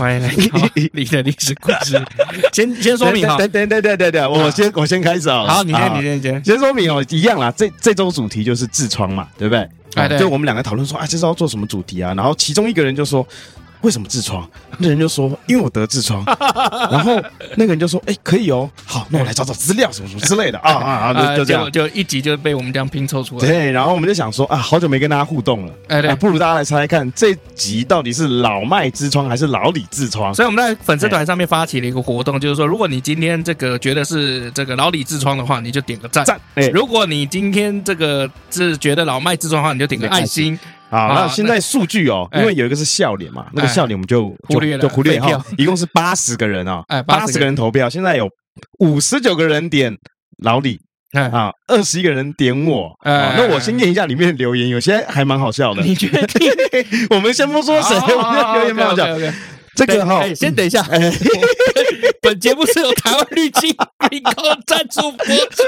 [0.00, 2.02] 欢迎来到你的历史故事。
[2.54, 5.44] 先先说明哈，等等等等等等，我先我先开始啊。
[5.46, 6.42] 好，你先你先先。
[6.42, 7.52] 先说明哦，一样啦。
[7.54, 9.68] 这这周主题就是痔疮嘛，对不对？
[9.96, 10.18] 哎，对。
[10.18, 12.14] 就我们两个讨论说，啊，这周要做什么主题啊？
[12.14, 13.26] 然后其中一个人就说。
[13.82, 14.48] 为什么痔疮？
[14.78, 16.24] 那人就说：“因为我得痔疮。
[16.90, 17.20] ”然后
[17.56, 23.46] 那个人就说：“哎，可以哦，好，那我来找找资料，什么什么之类的 啊啊啊！”就这样，就一集就被我们这样拼凑出来。
[23.46, 30.34] 对，然后我们就想说啊，好久没跟大家互动了，哎，对，不如大家来猜猜看，这集到底是老麦痔疮还是老李痔疮？
[30.34, 36.40] 所以我们在粉丝团上面发起了一个活动，就是说，如果你今天这个觉得是这个老李痔疮的话，你就点个赞；赞。
[36.72, 40.58] 如果你今天这个是觉得老麦痔疮的话，你就点个爱心。
[40.90, 45.42] 好，那现在数据哦，因为有一个是笑脸嘛，那个笑脸我们就忽略了，就忽略哈。
[45.56, 48.28] 一共是八十个人哦，八十个人投票，现在有
[48.80, 49.96] 五十九个人点
[50.42, 50.80] 老李，
[51.12, 52.90] 啊，二十一个人点我。
[53.04, 55.82] 那我先念一下里面的留言，有些还蛮好笑的。
[55.82, 56.28] 你觉得？
[57.14, 59.06] 我们先不说谁，我们留言蛮好笑。
[59.74, 60.84] 这个哈，先等一下。
[62.22, 63.74] 本节目是由台湾绿金
[64.10, 64.34] 提供
[64.66, 65.62] 赞助播出。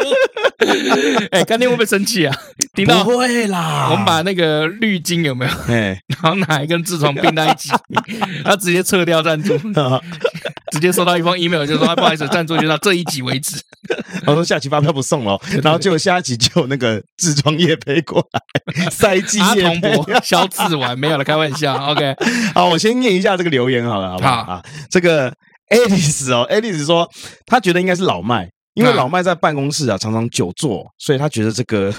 [1.31, 2.37] 哎，干爹会不会生气啊？
[2.75, 5.51] 听到不会啦，我们把那个绿金有没有？
[5.69, 7.71] 哎，然后拿一根痔疮并在一起，
[8.45, 9.57] 他直接撤掉赞助，
[10.73, 13.57] 直接收到一封 email，就说不好意思，赞助就到这一集为止。
[14.25, 21.75] 然后说下期发票不送了，然后就下一集就那个痔疮液配过来， 赛季阿童博消痔丸没有了，开玩笑。
[21.91, 22.15] OK，
[22.55, 24.33] 好，我先念一下这个留言好了，好不好？
[24.33, 25.33] 啊，这个。
[25.73, 27.09] Alice 哦，Alice 说
[27.47, 31.91] 他觉得应该是老麦，因为老麦在办公室啊常常久坐，所以他觉得这个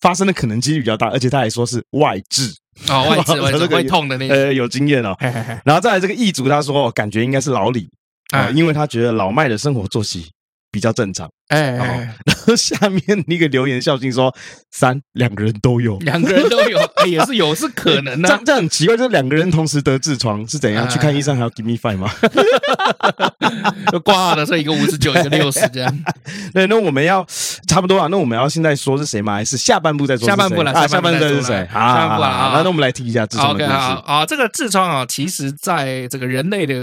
[0.00, 2.50] 发生的可能几率比较大，而且他还说是外痔
[2.88, 5.16] 哦， 外痔外痔会痛的那个，呃，有经验哦。
[5.64, 7.88] 然后再来这个异族，他说感觉应该是老李
[8.32, 10.30] 啊，因为他觉得老麦的生活作息
[10.70, 11.30] 比较正常。
[11.48, 11.72] 哎，
[12.24, 14.34] 然后下面那个留言孝敬说
[14.70, 18.28] 三两个人都有，两个人都有，哎也是有是可能的。
[18.28, 20.88] 这这很奇怪，就是两个人同时得痔疮是怎样？
[20.88, 22.10] 去看医生还要 give me five 吗？
[23.92, 26.04] 就挂号的是一个五十九，一个六十这样。
[26.52, 27.24] 对，那我们要
[27.68, 28.08] 差不多啊。
[28.10, 29.34] 那我们要现在说是谁吗？
[29.34, 30.26] 还是下半部再说？
[30.26, 31.66] 下半部了啊，下半部是谁？
[31.70, 32.52] 好，下半部啊。
[32.54, 33.76] 那那我们来听一下痔疮的故事
[34.06, 34.24] 啊。
[34.26, 36.74] 这个痔疮啊，其实在这个人类的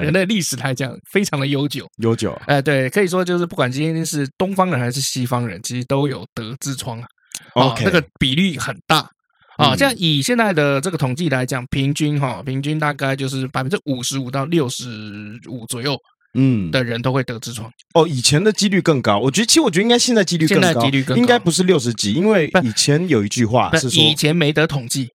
[0.00, 2.38] 人类历史来讲，非常的悠久，悠久。
[2.46, 4.78] 哎，对，可以说就是不管今天是东方人。
[4.78, 7.06] 还是西方人，其实都有得痔疮啊，
[7.56, 8.98] 哦，那个比例很大
[9.56, 9.74] 啊。
[9.74, 14.86] 这样以现在的这个统计来讲，平均哈，平均大概就是百分之五十五到六十
[15.48, 15.98] 五左右，
[16.34, 17.68] 嗯，的人都会得痔疮。
[17.94, 25.10] 哦，以前的几率更高，我觉得，其实我觉得应该现在几率更高，现在几率更高，应该不是六十几，因为以前有一句话是说，以前没得统计。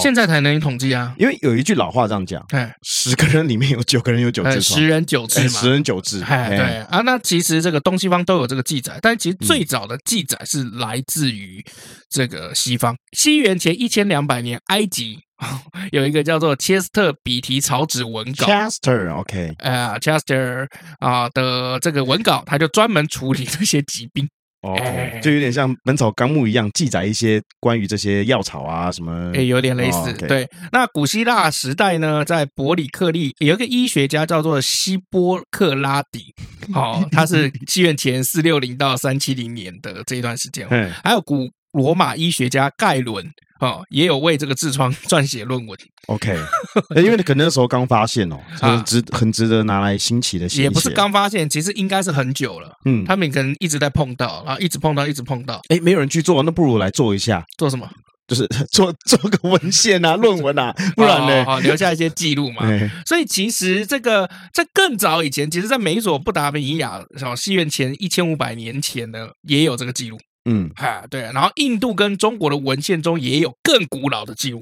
[0.00, 2.46] 现在才能统计啊，因为有一句老话这样讲，
[2.82, 6.22] 十个人里面有九个人有九痔疮，十人九痔嘛，十人九痔。
[6.24, 6.80] 哎，对。
[6.82, 11.64] 啊，那其实这个东西方都有这个记载，但其实最早的记载是来自于
[12.08, 12.94] 这个西方。
[13.12, 15.18] 西元前一千两百年，埃及
[15.90, 20.66] 有一个叫做切斯特比提草纸文稿，Chester，OK，呃，Chester
[20.98, 24.28] 啊的这个文稿，他就专门处理这些疾病。
[24.62, 24.76] 哦，
[25.22, 29.32] 就有点像《本草纲目》一样，记载一些关于这些药草啊什么。
[29.34, 30.12] 哎，有点类似。
[30.28, 36.34] 对，那古希腊时代呢，在伯里克利有一个医学家叫做希波克拉底，
[36.74, 40.66] 哦，他是西元前四六零到三七零年的这一段时间。
[40.70, 43.30] 嗯，还有古罗马医学家盖伦。
[43.60, 45.78] 哦，也有为这个痔疮 撰写论文。
[46.06, 46.36] OK，
[46.96, 50.62] 因为可能那时候刚发现哦，很值很值得拿来新奇的写。
[50.62, 52.72] 也不是刚发现，其实应该是很久了。
[52.84, 55.60] 嗯，他们可能一直在碰到，然后一直碰到，一直碰到。
[55.68, 57.44] 哎，没有人去做，那不如来做一下。
[57.56, 57.88] 做什么？
[58.26, 61.44] 就是 做做个文献啊，论文啊，不然呢？
[61.44, 62.62] 好，留下一些记录嘛。
[63.04, 70.16] 所以其实这个在更早以前，其实，在美索不达米亚，小戏院前一千五百年前呢，也有这个记录。
[70.44, 74.60] 嗯，哈，对，然后印度跟中国的文献中也有更古老的记录。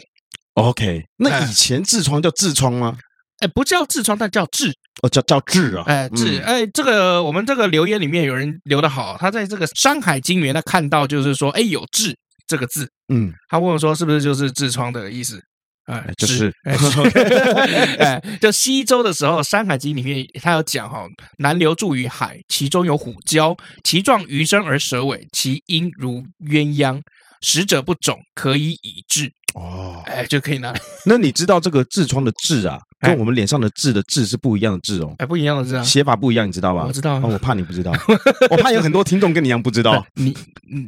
[0.55, 2.99] OK，那以前痔疮叫痔疮吗？
[3.39, 4.73] 哎，不叫痔疮，但叫痔。
[5.03, 5.85] 哦，叫叫痔啊。
[5.87, 6.43] 哎，痔。
[6.43, 12.13] 哎，这个我们这个留言里面有人留的好，他在这个《山海经》里面他看到就是说，哎，有痔
[12.49, 12.91] 这个字。
[13.09, 15.41] 嗯，他问我说，是不是就是痔疮的意思？
[15.89, 16.53] 哎，就是，
[17.99, 21.07] 哎，就西周的时候，《山海经》里面他有讲哈，
[21.39, 27.01] 南流注于海，其中有虎蛟，其状鱼身而蛇尾，其音如鸳鸯，
[27.41, 29.33] 食者不肿，可以以治。
[29.55, 30.75] 哦，哎，就可以拿。
[31.07, 36.85] 那你知道这个痔疮的痔啊，跟我们脸上的痣的痣是不一样的痣哦，哎，不一样的痣啊，写法不一样，你知道吧？
[36.87, 37.93] 我知道，哦，我怕你不知道，
[38.51, 40.05] 我怕有很多听众跟你一样不知道。
[40.15, 40.37] 你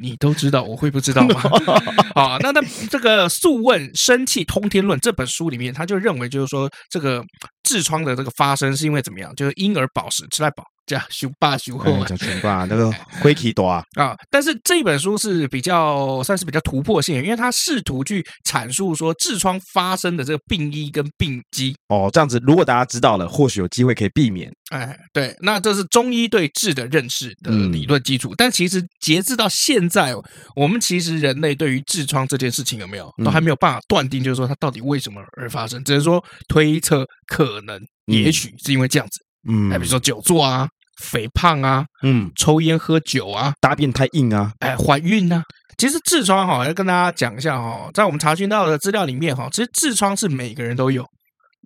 [0.01, 1.41] 你都知道，我会不知道吗？
[2.15, 2.61] 好，那那
[2.91, 7.23] 这个《素问·生气通天论》这本书里面，他就认为就是说，这个
[7.69, 9.35] 痔疮的这个发生是因为怎么样？
[9.37, 10.65] 就是婴儿饱食吃太饱。
[10.91, 12.91] 叫熊爸熊后，叫熊爸那个
[13.23, 14.17] 灰体多啊啊！
[14.31, 21.75] 但是这本书是比较算是比较突破性，因为他试图去阐述说痔疮发生的这个病因跟病机。
[21.89, 24.51] 哦，这样子，如果大家知道了，或许有机会可以避免。
[24.71, 28.31] 哎，对，那这是中医对痔的认识的理论基础。
[28.31, 30.15] 嗯、但其实截至到现在，
[30.55, 39.21] 我们其实人类对于痔疮这件事情有没有都还没有办法断定，就是说它到底为什么而发生，只能说推测可能也许是因为这样子。
[39.49, 40.69] 嗯，哎，比如说久坐啊。
[41.00, 45.43] 肥胖啊，嗯，抽烟喝酒啊，大便太硬啊，哎，怀孕呢、啊？
[45.79, 51.02] 其实痔疮哈，要跟大家讲一下哈，在我们查询到的资料里面哈，其实痔疮是每个人都有，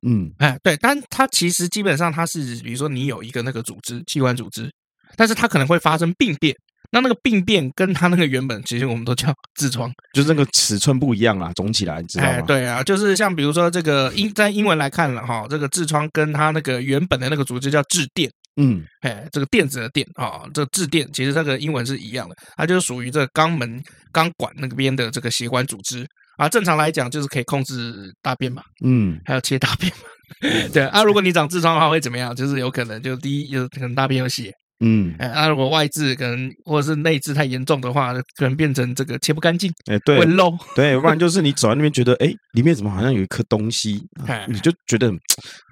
[0.07, 4.71] 嗯，哎，对，但它其实基本上它是，比如说你有一个那个组织器官组织，
[5.17, 6.55] 但是它可能会发生病变，
[6.93, 12.31] 那那个病变跟它那个原本其实我们都叫痔疮，就是那个尺寸不一样啊，肿起来，你知道吗？
[12.31, 18.31] 哎，对啊，就是像比如说这个英在英文来看了哈，这个痔疮跟它那个原本的那个组织叫致电。
[18.57, 26.07] 嗯，哎，这个电子的电啊，这个致电其实这个英文是一样的，它就是属于这肛门肛管那边的这个血管组织
[26.37, 26.49] 啊。
[26.49, 31.03] 正常来讲就是可以控制大便嘛，嗯，还有切大便嘛， 对啊。
[31.03, 32.35] 如果你长痔疮的话会怎么样？
[32.35, 34.53] 就是有可能就第一有可能大便有血。
[34.87, 44.07] 嗯，哎，那如果外痔可能或者是内痔太严重的话，可能变成这个切不干净，哎，对，会漏，对，不然就是你走在那边觉得，哎，里面怎么好像有一颗东西，
[44.47, 45.11] 你就觉得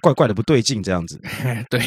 [0.00, 1.20] 怪怪的不对劲这样子，
[1.68, 1.78] 对，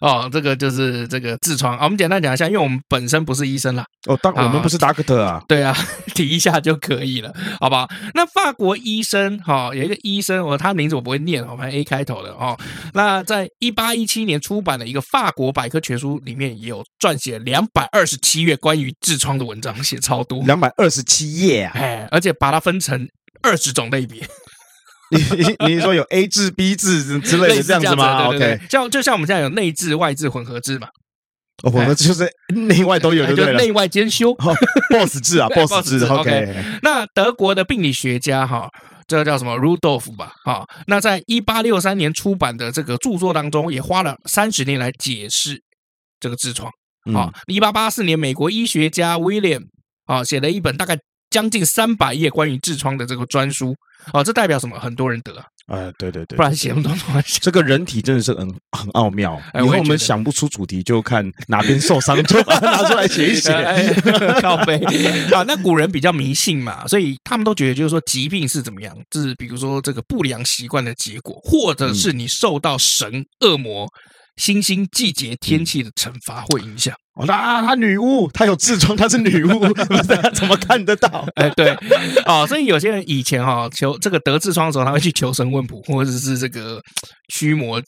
[0.00, 5.76] 哦，这个就是这个痔疮啊，我们简单讲一下，因为我们本身不是医生啦，哦，当我们不是 doctor 啊，对啊，
[6.14, 7.30] 提一下就可以了，
[7.60, 7.86] 好不好？
[8.14, 12.58] 那法国医生哈，有一个医生，我他名字我不会念，我们 A 开头的哦，
[12.94, 16.61] 那在一八一七年出版的一个法国百科全书里面。
[16.62, 21.72] 也有撰写两百二十七页关于痔疮的文章，写超多，两百二十七页啊！
[21.74, 23.08] 哎，而且把它分成
[23.42, 24.20] 二十种类别。
[25.10, 30.86] 你你说有 A 痔、B 痔之类的这样子吗？OK，像就像我们现在有内痔、外痔、混合痔嘛。
[31.64, 33.54] 哦，混合痔就是内外都有，对不对？
[33.56, 36.06] 内外兼修，Boss 痔啊， Boss 痔。
[36.08, 38.68] OK，那德国的病理学家哈。
[39.08, 40.32] 这个叫什么 Rudolf 吧？
[40.44, 45.60] 好，那在一八六三年出版的这个著作当中，也花了三十年来解释。
[46.22, 46.70] 这个痔疮
[47.14, 49.60] 啊，一八八四年，美国医学家威廉
[50.06, 50.96] 啊写了一本大概
[51.28, 53.74] 将近三百页关于痔疮的这个专书
[54.12, 54.78] 啊，这代表什么？
[54.78, 57.40] 很多人得啊，哎，对对对，不然写那么多东西。
[57.40, 63.50] 这个人体真的是很很奥妙，以后我们想不出主题，就看哪边受伤，就把 它拿出来写一写。
[64.40, 64.76] 靠背
[65.34, 73.88] 啊，那古人比较迷信嘛，所以他们都觉得就是说疾病是怎么样，就是比如说这个不良习惯的结果，或者是你受到神恶魔。
[74.36, 77.24] 星星、季节、天气的惩罚会影响哦。
[77.26, 79.72] 那她女巫，她有痔疮，她是女巫，
[80.34, 81.26] 怎么看得到？
[81.36, 81.76] 哎，对
[82.24, 86.80] 哦，所以有些人以前哈求这个得痔疮的时候，他会去求神问卜，或者是这个
[87.28, 87.82] 驱魔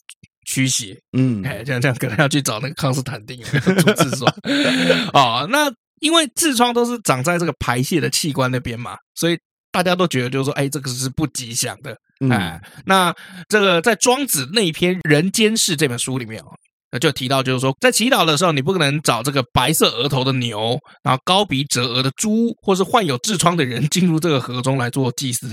[0.47, 0.97] 驱邪。
[1.17, 4.35] 嗯，哎，这样这样可能要去找那个康斯坦丁做痔疮。
[5.15, 9.39] 哦，那因为痔疮都是长在这个排泄的器官那边嘛，所以
[9.73, 11.97] 大家都觉得就是说，哎，这个是不吉祥的。
[12.31, 13.15] 哎，那
[13.49, 25.49] 这个在庄子那篇《人间世》这本书里面哦，就提到，就是说，在祈祷的时候，你不可能找这个白色额头的牛，然后高鼻折额的猪，或是患有痔疮的人进入这个河中来做祭祀。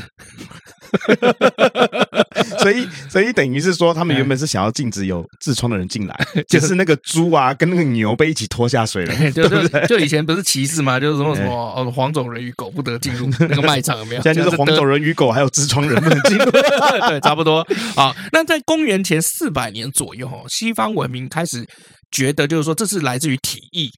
[2.59, 9.87] 所以，所以等于是说，他们原本是想要禁止有痔疮的人进来， 就是那个猪啊，跟那个牛被一起拖下水了，对不对？
[9.87, 14.21] 就以前不是歧视嘛，就是什么什么哦，黄种人与狗不得进入那个 卖场，有没有？
[14.21, 17.65] 现在就是黄种人与狗还有痔疮人不能进入，对，差不多。
[17.95, 21.65] 好，那在公元前四百年左右，西方文明开始
[22.11, 23.89] 觉得，就是说这是来自于体液、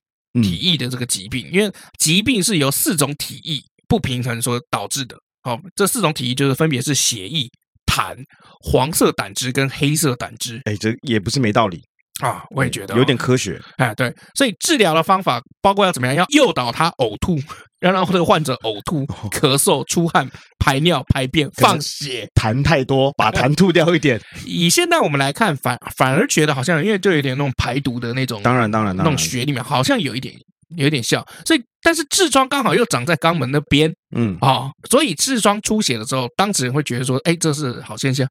[0.42, 5.16] 体液的这个疾病，因为疾病是由四种体液不平衡所导致的。
[5.44, 7.48] 好，这四种体液就是分别是血液。
[7.86, 8.16] 痰、
[8.60, 11.80] 黄色胆汁跟黑色胆汁，哎，这也不是没道理
[12.20, 12.42] 啊！
[12.50, 13.60] 我也觉得、哦、有点科学。
[13.76, 16.16] 哎，对，所以治疗的方法包括要怎么样？
[16.16, 17.38] 要诱导他呕吐，
[17.82, 22.28] 要让这个患者呕吐、咳嗽、出汗、排尿、排便、放血。
[22.34, 24.20] 痰太多，把痰吐掉一点。
[24.44, 30.34] 以现在我们来看，反反而觉得好像，因为就有点那种排毒的那种，当然当然，那种血里面好像有一点。
[30.76, 31.24] 有点像。
[31.44, 38.26] 所以，但是痔疮刚好又长在肛门那边，嗯，啊，所以痔疮出血的时候，当事人会觉得说，哎，这是好现象。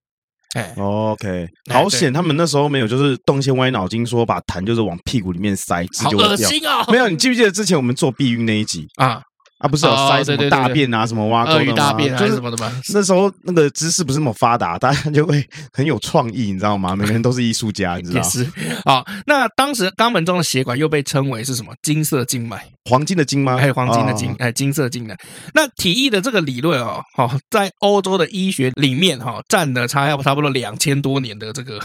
[0.55, 6.85] 哎，OK，好险，他们那时候没有就是动一些歪脑筋，说把痰就是往屁股里面塞，好恶心啊！
[6.89, 9.19] 没有，你记不记得之前我们做避孕那一集啊？
[9.63, 12.70] 啊，不是有塞什么大便啊，什么挖沟的大便还是什么的吗？
[12.93, 15.41] 那时候那个知识不是那么发达， 大家就会
[15.72, 16.93] 很有创意，你知道吗？
[16.98, 18.22] 每个人都是艺术家，你知道吗？
[18.22, 18.51] 也是。
[18.84, 21.74] 好，那当时肛门中的血管又被称为是什么？
[21.82, 23.55] 金色静脉，黄金的金吗？
[23.55, 25.17] 还有黄金的金，哎，金色静脉。
[25.53, 31.79] 那体液的这个理论哦，好，在欧洲的医学里面哈，占了差要差不多两千多年的这个。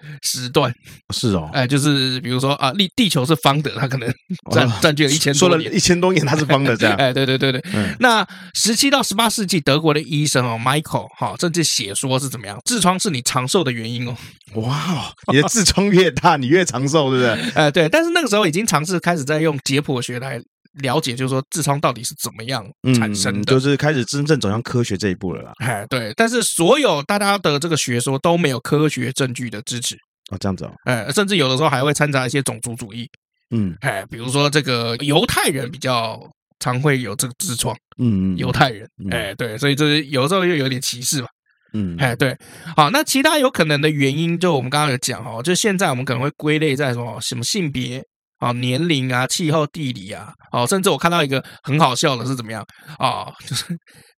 [0.22, 0.72] 时段
[1.14, 4.12] 是哦，哎，就是比如说啊，地地球是方的，它可能
[4.52, 7.62] 占占据了一千多年，说了一千多年它是方的这样， 哎，对对对对。
[7.74, 14.16] 嗯、那十七到十八世纪，德国的医生哦，Michael 哈，甚至写说是怎么样，痔疮是你长寿的原因哦。
[14.54, 17.50] 哇，你的痔疮越大，你越长寿，对不对？
[17.54, 17.88] 哎，对。
[17.88, 20.40] 但是那个时候已经尝试开始在用解剖学来
[20.82, 22.64] 了解，就是说痔疮到底是怎么样
[22.94, 25.52] 产生的，嗯、就是开始真正走向科学这一步了啦。
[25.58, 26.12] 哎，对。
[26.16, 29.96] 但是所有大家的这个学说都没有科学证据的支持。
[30.30, 33.08] 哦，这样子哦，哎，甚至有的时候还会掺杂一些种族主义，
[33.50, 36.20] 嗯，哎，比如说这个犹太人比较
[36.58, 41.28] 常会有这个痔疮，嗯，犹太人，哎，对，所以这有的时候又有点歧视吧，
[41.74, 42.36] 嗯，哎，对，
[42.76, 48.02] 好，那其他有可能的原因，就我们刚刚有讲哦，就现在我们可能会归类在什么什么性别。
[48.38, 52.64] 啊，年龄啊，气候、地理啊，哦，甚至我看到一个很好笑的是怎么样
[52.98, 53.32] 啊？
[53.46, 53.64] 就是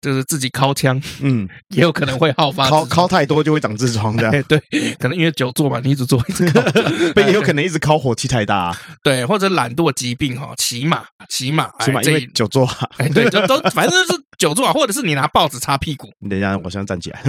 [0.01, 4.43] 就是自己敲枪，嗯，也有可能会好发，尻尻太多就会长痔疮这样。
[4.43, 4.59] 对，
[4.99, 16.07] 可能因为久坐嘛，你一直坐一直尻， 不也有可能一直尻火气太大，对，或者懒惰疾病哈，骑马骑马骑马因为久坐，哎，对，就都反正就是久坐，或者是你拿报纸擦屁股。
[16.19, 17.21] 你等一下，我现在站起来。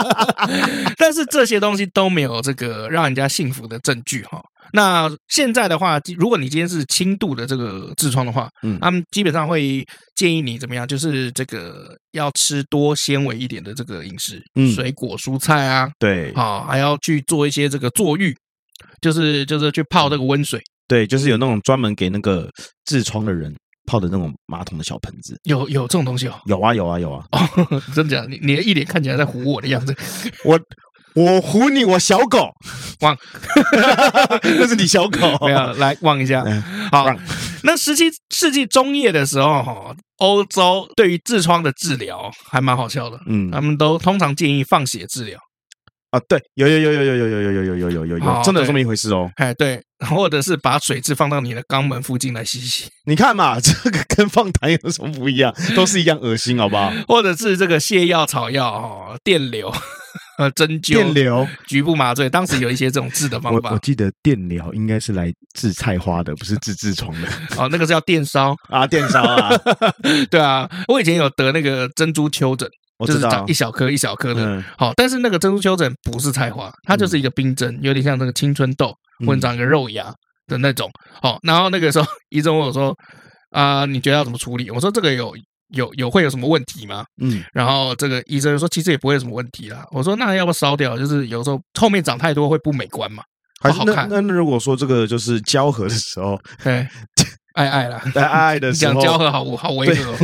[0.96, 4.42] 但是这些东西都没有这个让人家幸福的证据哈。
[4.76, 9.82] 那现在的话，如果你今天是轻度的这个痔疮的话，嗯，他们基本上会
[10.14, 10.86] 建议你怎么样？
[10.86, 18.36] 就是这个要吃多纤维一点的这个饮食，嗯，水果蔬菜啊，对，好，还要去做一些这个坐浴，
[19.00, 22.46] 就是就是去泡这个温水，对，就是有那种专门给那个
[22.84, 23.50] 痔疮的人
[23.86, 28.28] 泡的那种马桶的小盆子，有有这种东西哦，有啊有啊有啊，哦， 真的假的？
[28.28, 29.96] 你你的一脸看起来在唬我的样子，
[30.44, 30.60] 我。
[31.16, 32.50] 我唬你，我小狗。
[33.00, 33.16] 汪，
[34.42, 36.44] 那是你小狗，没有来汪一下。
[36.92, 37.06] 好，
[37.64, 45.38] 那十七世纪中叶的时候，哈，欧洲对于痔疮的治疗还蛮好笑的，嗯，他们都通常建议放血治疗。
[46.10, 55.52] 啊，对，有有有有有有有有有有有有有有，真的有这么一回事哦，哎，对，或者是把水蛭放到你的肛门附近来洗洗，你看嘛， 这个跟放痰有什么不一样？
[55.74, 56.92] 都是一样恶心，好不好？
[57.08, 59.72] 或者是这个泻药草药哈，电流。
[60.38, 63.70] 呃，针灸、电疗、局部麻醉，当时有一些这种治的方法。
[63.70, 67.28] 我我记得电疗应该是来治菜花的，不是治痔疮的。
[67.56, 69.50] 哦，那个是叫电烧 啊，电烧啊，
[70.30, 74.62] 对啊，我以前有得那个珍珠丘疹，我知道，就是长一小颗一小颗的。
[74.76, 78.94] 好、嗯，但是那个珍珠丘疹不是菜花，它就是一个冰针，有点像那个青春痘，
[79.26, 80.12] 或者长一个肉芽
[80.46, 80.90] 的那种。
[81.22, 82.94] 好，然后那个时候 医生问我说
[83.50, 85.34] ：“啊、呃，你觉得要怎么处理？”我说：“这个有。”
[85.68, 87.04] 有有会有什么问题吗？
[87.20, 89.84] 嗯，然后这个医生说，其实也不会有什么问题啦。
[89.90, 90.96] 我说，那要不要烧掉？
[90.96, 93.22] 就是有时候后面长太多会不美观嘛，
[93.60, 94.08] 不好看。
[94.08, 96.86] 那那如果说这个就是交合的时候，对，
[97.54, 100.14] 爱爱啦， 爱爱的时候，讲交合好好违和。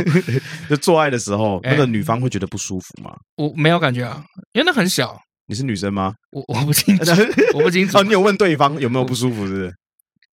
[0.69, 3.11] 就 做爱的时候，那个女方会觉得不舒服吗？
[3.37, 4.23] 我没有感觉啊，
[4.53, 5.19] 因为那很小。
[5.45, 6.13] 你是女生吗？
[6.31, 7.11] 我我不清楚，
[7.53, 7.97] 我不清楚。
[7.97, 9.73] 哦，你有问对方有没有不舒服，是不是？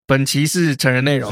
[0.10, 1.32] 本期是成人内容。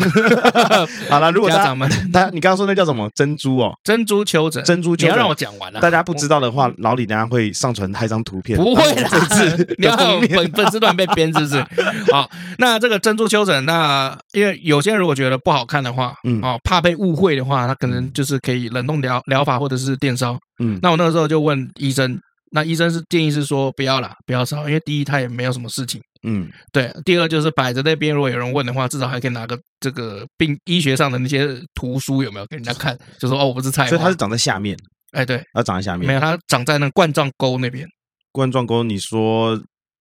[1.10, 3.74] 好了，如果家长们，他你刚刚说那叫什么珍珠哦？
[3.84, 5.10] 珍珠丘疹，珍珠丘疹。
[5.10, 5.80] 你要让我讲完了。
[5.80, 8.56] 大家不知道的话，老李等下会上传他一张图片。
[8.56, 9.10] 不会啦，
[9.80, 11.66] 你要粉粉丝团被编是不是？
[12.14, 12.30] 好，
[12.60, 20.38] 那这个珍珠丘疹，那因为有些人如果觉得不好看的话，嗯，哦，怕被误会的话，他可能就是可以冷冻疗疗法或者是电烧。
[20.60, 22.20] 嗯，那我那个时候就问医生，
[22.58, 26.02] 那医生是建议是说不要啦，不要烧，因为第一他也没有什么事情。
[26.24, 26.92] 嗯，对。
[27.06, 32.98] 第二就是摆在那边，如果有人问的话，至少还可以拿个这个病医学上的那些图书有没有给人家看？
[33.20, 34.76] 就说哦，我不是菜花，所以它是长在下面。
[35.12, 36.08] 哎，对，它长在下面。
[36.08, 37.86] 没有，它长在那冠状沟那边。
[38.32, 39.56] 冠状沟，你说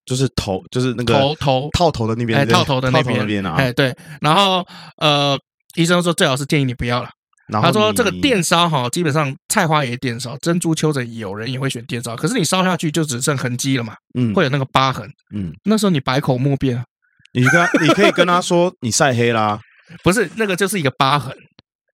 [0.06, 3.54] 就是头，就是那个头头套头的那边，哎，套头的那边，那边啊。
[3.58, 3.94] 哎，对。
[4.22, 5.38] 然后呃，
[5.76, 7.10] 医生说最好是建议你不要了。
[7.52, 12.16] 他说：“这个电烧哈，基本上菜花也电烧，珍珠丘疹有人也会选电烧。
[12.16, 16.84] 可是你烧下去就只剩痕迹了嘛，嗯，会有那个疤痕，嗯，那时候你百口莫辩啊。
[17.32, 19.60] 你跟他，你可以跟他说你晒黑啦，
[20.02, 21.36] 不是那个就是一个疤痕，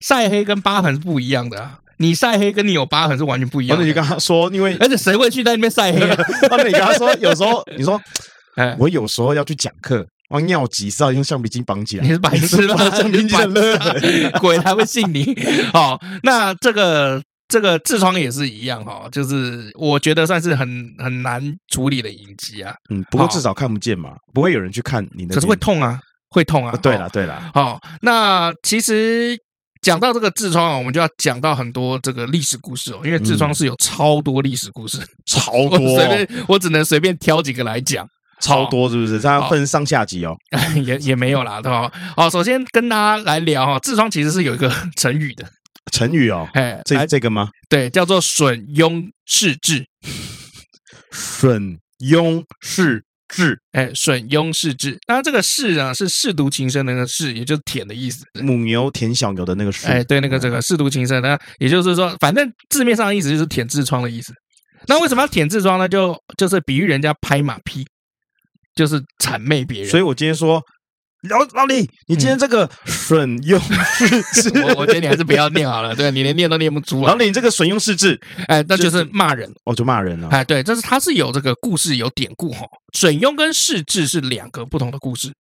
[0.01, 1.79] 晒黑跟疤痕是不一样的啊。
[1.99, 3.83] 你晒黑跟你有疤痕是完全不一样的。
[3.83, 6.17] 那你跟他说，因为 而且谁会去在那边晒黑啊？
[6.51, 8.01] 那你跟他说，有时候你说，
[8.57, 12.77] 哎，我有时候要去讲课。”我尿急是要用橡皮筋绑起来，你是白痴吗？
[12.91, 13.79] 橡皮筋很热，
[14.41, 15.37] 鬼才会信你。
[15.73, 22.75] 好，那这个这个痔疮也是一样哈，就是我觉得算是很很难处理的隐疾啊。
[22.91, 25.35] 嗯，不过至少看不见嘛，不会有人去看你的。
[25.35, 26.75] 可是会痛啊，会痛啊。
[26.83, 29.37] 对了对了，好，那其实
[29.83, 38.07] 讲到这个痔疮啊，我们就要讲到很多这个历史故事哦，因为痔疮是有超多历史故事，超多， 随便我只能随便挑几个来讲。
[38.43, 39.21] 超多是不是？
[39.21, 40.37] 这样分上下级哦，
[40.85, 41.91] 也也没有啦，对吧？
[42.17, 45.47] 好，首先跟大家来聊哈，痔疮其实是有一个成语的，
[45.93, 47.49] 成语哦，哎，这这个吗？
[47.69, 49.85] 对，叫做损痈试痔，
[51.13, 54.99] 损痈试痔，哎，吮痈试痔。
[55.07, 58.25] 那这个试啊，是舐犊情深的那个舐，也就是舔的意思。
[58.43, 64.35] 母牛舔小牛的那个舐，哎，对，那个这个舐犊情深，那也就是说，反正字面上的意思就是舔痔疮的意思。
[64.89, 65.89] 那为什么要舔痔疮呢？
[65.89, 67.87] 就就是比喻人家拍马屁。
[68.75, 70.63] 就是谄媚别人，所以我今天说
[71.29, 73.61] 老老李，你今天这个损用
[74.65, 77.09] 我我觉得你还是不要念好了，对，你连念都念不出来。
[77.09, 80.29] 老李，你这个损用试字，哎，那就是骂人，哦，就骂人了。
[80.31, 85.33] 哎，对，但是它是有这个故事有典故哈，损用跟试字是两个不同的故事。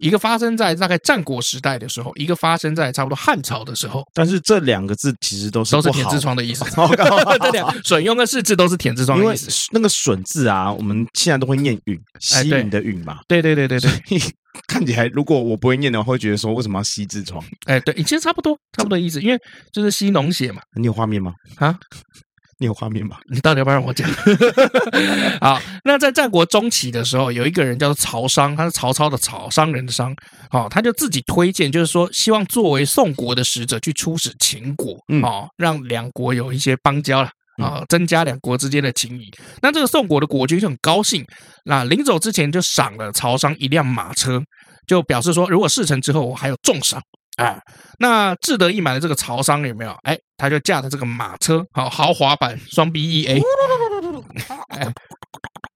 [0.00, 4.02] 一个发生在大概战国时代的时候，一个发生在差不多汉朝的时候。
[4.14, 6.64] 但是这两个字其实都是都是舔痔疮的意思。
[6.64, 9.46] 这两吮痈跟试字都是舔痔疮的意思。
[9.46, 13.20] 因为那个吮字啊，我们现在都会念允，吸吮的允嘛。
[13.28, 13.90] 对对对对对。
[14.66, 17.42] 看起来，如果我不会念的话，会觉得说为什么要吸痔疮？
[17.66, 19.38] 哎，对，其实差不多，差不多意思，因为
[19.72, 20.60] 就是吸脓血嘛。
[20.76, 21.32] 你有画面吗？
[21.56, 21.78] 啊？
[22.60, 23.16] 你有画面吗？
[23.30, 24.06] 你到底要不要让我讲？
[25.40, 30.14] 好，那在战国中期的时候，有一个人叫做曹商，他是曹操的曹，商人的商。
[30.50, 39.30] 好，他就自己推荐，就是说希望作为宋国的使者去出使秦国，哦，让两国有一些邦交了啊，增加两国之间的情谊。
[39.62, 41.24] 那这个宋国的国君就很高兴，
[41.64, 44.38] 那临走之前就赏了曹商一辆马车，
[44.86, 47.00] 就表示说，如果事成之后，我还有重赏。
[47.40, 47.58] 哎，
[47.98, 49.96] 那志得意满的这个曹商有没有？
[50.02, 53.42] 哎，他就驾着这个马车，好豪华版双 B E A，
[54.68, 54.92] 哎，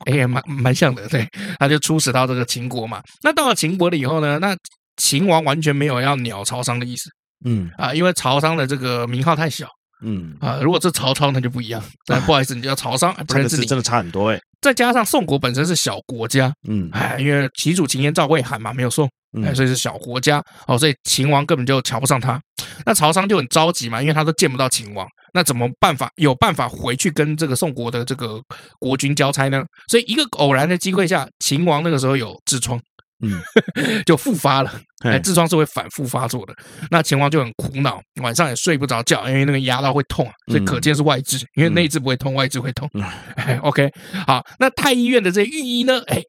[0.06, 1.26] 哎呀，蛮蛮像的，对，
[1.58, 3.02] 他就出使到这个秦国嘛。
[3.22, 4.54] 那到了秦国了以后呢，那
[4.98, 7.08] 秦王完全没有要鸟曹商的意思，
[7.46, 9.66] 嗯啊，因为曹商的这个名号太小，
[10.04, 11.82] 嗯啊，如果是曹操那就不一样。
[12.06, 14.38] 但不好意思，你叫曹商，不认识你，真的差很多哎。
[14.60, 19.08] 再加上宋国本身是小国家，嗯，哎，因为齐楚秦燕赵魏韩嘛，没有宋。
[19.44, 22.40] 哎，所以是小国家哦，所以秦王根本就瞧不上他。
[22.86, 26.08] 那曹商就很着急嘛，因为他都见不到秦王，那怎么办法？
[26.14, 28.40] 有办法回去跟这个宋国的这个
[28.78, 29.64] 国君交差呢？
[29.88, 32.80] 所以一个偶然的机会下，秦王那个时候有痔疮，
[33.24, 33.40] 嗯，
[34.06, 34.80] 就复发了。
[35.04, 36.54] 哎，痔疮是会反复发作的。
[36.90, 42.88] 那秦王就很苦恼，晚上也睡不着觉，因为那个压到会痛，所以可见是外痔，因为内痔不会痛，外痔会痛。
[43.36, 43.90] 哎，OK，
[44.26, 46.00] 好，那太医院的这些御医呢？
[46.06, 46.22] 哎，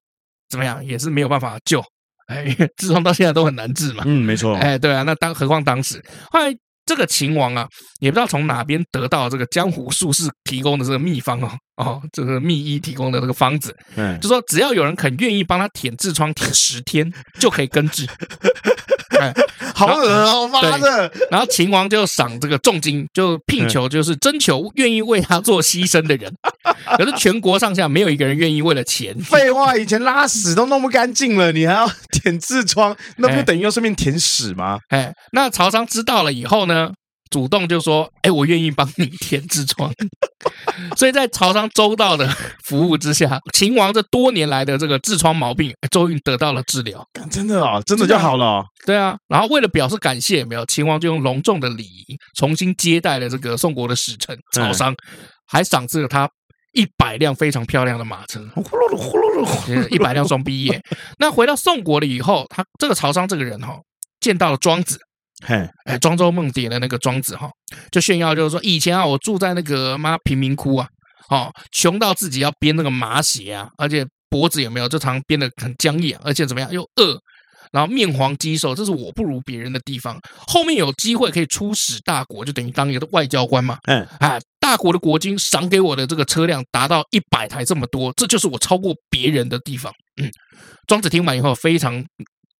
[0.49, 0.84] 怎么样？
[0.86, 1.84] 也是没有办法救。
[2.27, 2.45] 哎，
[2.77, 4.03] 痔疮到现在都很难治嘛。
[4.05, 4.55] 嗯，没错。
[4.55, 6.53] 哎，对啊，那当何况当时，后来
[6.86, 7.67] 这个秦王啊，
[7.99, 18.07] 也不知道从哪边得到这个江湖术士提供的这个秘方哦，哦，这个秘医提供的这个方子，嗯，就说只要有人肯愿意帮他舔痔疮舔十天，就可以根治。
[19.19, 19.33] 哎，
[19.73, 21.11] 好恶哦，妈的！
[21.31, 26.33] 然后秦王就赏这个重金，就聘求，就是征求愿意为他做牺牲的人。
[26.97, 29.17] 可是全国上下没有一个人愿意为了钱。
[29.23, 34.79] 废话，以前拉屎都弄不干净了，你还要舔痔疮，那不等于又顺便舔屎吗？
[34.89, 36.91] 哎，那曹商知道了以后呢，
[37.35, 39.91] 主动就说：“哎，我愿意帮你填痔疮。”
[40.95, 42.25] 所以在曹商周到的
[42.63, 47.05] 服务之下，秦王这多年来的这个痔疮毛病终于得到了治疗。
[47.29, 48.65] 真的啊，真的就好了哦。
[48.85, 54.95] 对啊，然后为了表示感谢，没有秦王就用隆重的礼仪重新接待了这个宋国的使臣曹商，
[55.45, 56.29] 还赏赐了他。
[56.71, 60.81] 一百辆非常漂亮的马车，呼噜噜呼噜噜，一百辆双 B 耶。
[61.19, 63.77] 那回到宋国了以后，他这个曹商这个人哈，
[64.21, 64.99] 见到了庄子，
[65.47, 67.49] 嘿，哎，庄周梦蝶的那个庄子哈，
[67.91, 70.88] 就炫耀就是说，以前啊，我住在那个妈贫民窟啊，
[71.29, 77.19] 哦，穷到自己要编那个麻鞋啊，而且脖子有没有就常编的很僵硬，而且怎么样又饿。
[77.71, 80.17] 然后面黄肌瘦，这是我不如别人的地方。
[80.47, 83.77] 后面有机会可以出使大国，就等于当一个外交官嘛。
[83.84, 89.91] 嗯，啊，大国的国君赏给我的这个车辆达到一百台这么多，这就是我超过别人的地方。
[90.21, 90.31] 嗯，
[90.88, 92.01] 庄子听完以后非常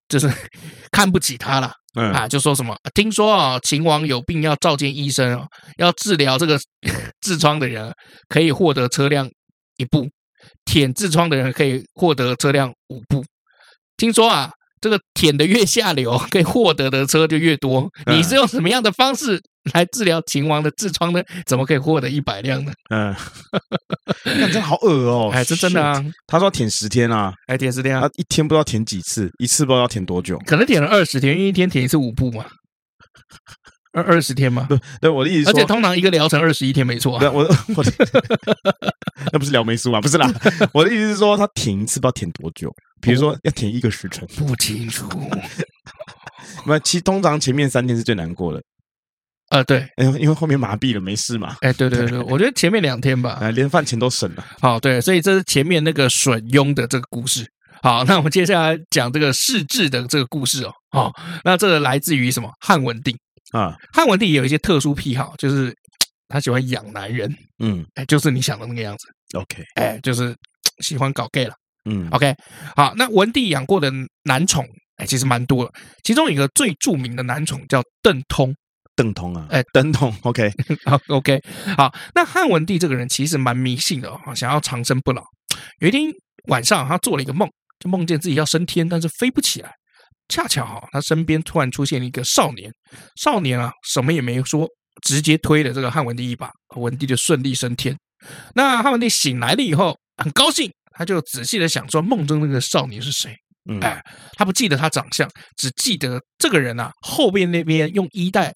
[0.08, 0.30] 就是
[0.92, 1.72] 看不起他了。
[1.96, 5.46] 啊，就说什么听说啊，秦王有病要召见医生哦，
[5.78, 6.58] 要治疗这个
[7.24, 7.92] 痔疮的人
[8.28, 9.30] 可以获得车辆
[9.76, 10.08] 一部，
[10.64, 13.24] 舔痔疮的人可以获得车辆五部。
[13.96, 14.50] 听说啊。
[14.80, 17.88] 这个舔的越下流，可以获得的车就越多。
[18.06, 19.40] 你是用什么样的方式
[19.72, 21.22] 来治疗秦王的痔疮呢？
[21.46, 22.72] 怎么可以获得一百辆呢？
[22.90, 23.14] 嗯，
[24.24, 25.30] 那真好恶哦！
[25.32, 26.04] 哎，这真的啊！
[26.26, 32.44] 他说要舔十天啊，哎，舔十天啊，他一天不知道舔几次，一次不知道要舔多久，可能舔了二十天，因为一天舔一次五步嘛。
[33.96, 34.66] 二二十天吗？
[34.68, 37.30] 对，对，我的意思，而且通常一个疗程二十一天，没错、啊。
[37.30, 37.42] 我
[37.74, 37.92] 我的
[39.32, 40.00] 那不是聊霉素吗？
[40.02, 40.30] 不是啦，
[40.72, 45.08] 我的意思是说，他停一次不知道停多久，比如说要停一个时辰，不清楚。
[46.66, 48.62] 那其实通常前面三天是最难过的。
[49.48, 51.56] 呃，对，因为因为后面麻痹了，没事嘛。
[51.60, 54.44] 哎，对对对，我觉得前面两天吧，连饭钱都省了。
[54.60, 57.46] 好，对，所以这是前面那个损庸的这个故事。
[57.82, 60.72] 好，那我们接下来讲这个世质的这个故事哦。
[60.90, 61.12] 好，
[61.44, 62.50] 那这个来自于什么？
[62.60, 63.16] 汉文帝。
[63.52, 65.74] 啊，汉文帝也有一些特殊癖好，就是
[66.28, 69.06] 他喜欢养男人，嗯，哎，就是你想的那个样子
[69.38, 70.34] ，OK，哎，就是
[70.82, 71.54] 喜欢搞 gay 了，
[71.88, 72.34] 嗯，OK，
[72.74, 73.90] 好，那文帝养过的
[74.24, 78.52] 男宠，哎，其实蛮多的，其中一个最著名的男宠叫邓通，
[78.96, 80.50] 邓通啊，哎，邓通，OK，
[80.84, 81.40] 好，OK，
[81.76, 85.22] 好，那汉文帝这个人其实蛮迷信的哦，想要长生不老。
[85.78, 86.10] 有一天
[86.48, 89.70] 晚上，他做了一个梦，就梦见自己要升天，但是飞不起来。
[90.28, 92.70] 恰巧哈，他身边突然出现了一个少年，
[93.16, 94.68] 少年啊，什么也没说，
[95.02, 97.96] 直接推了这个汉文帝一把，文帝就顺利升天。
[98.54, 103.34] 那汉文帝醒来了以后，很高兴，他就仔细的想说，梦中那个少年是谁？
[103.68, 104.00] 嗯，哎，
[104.34, 108.52] 他不记得他长相，只记得这个人啊，后边那边用衣带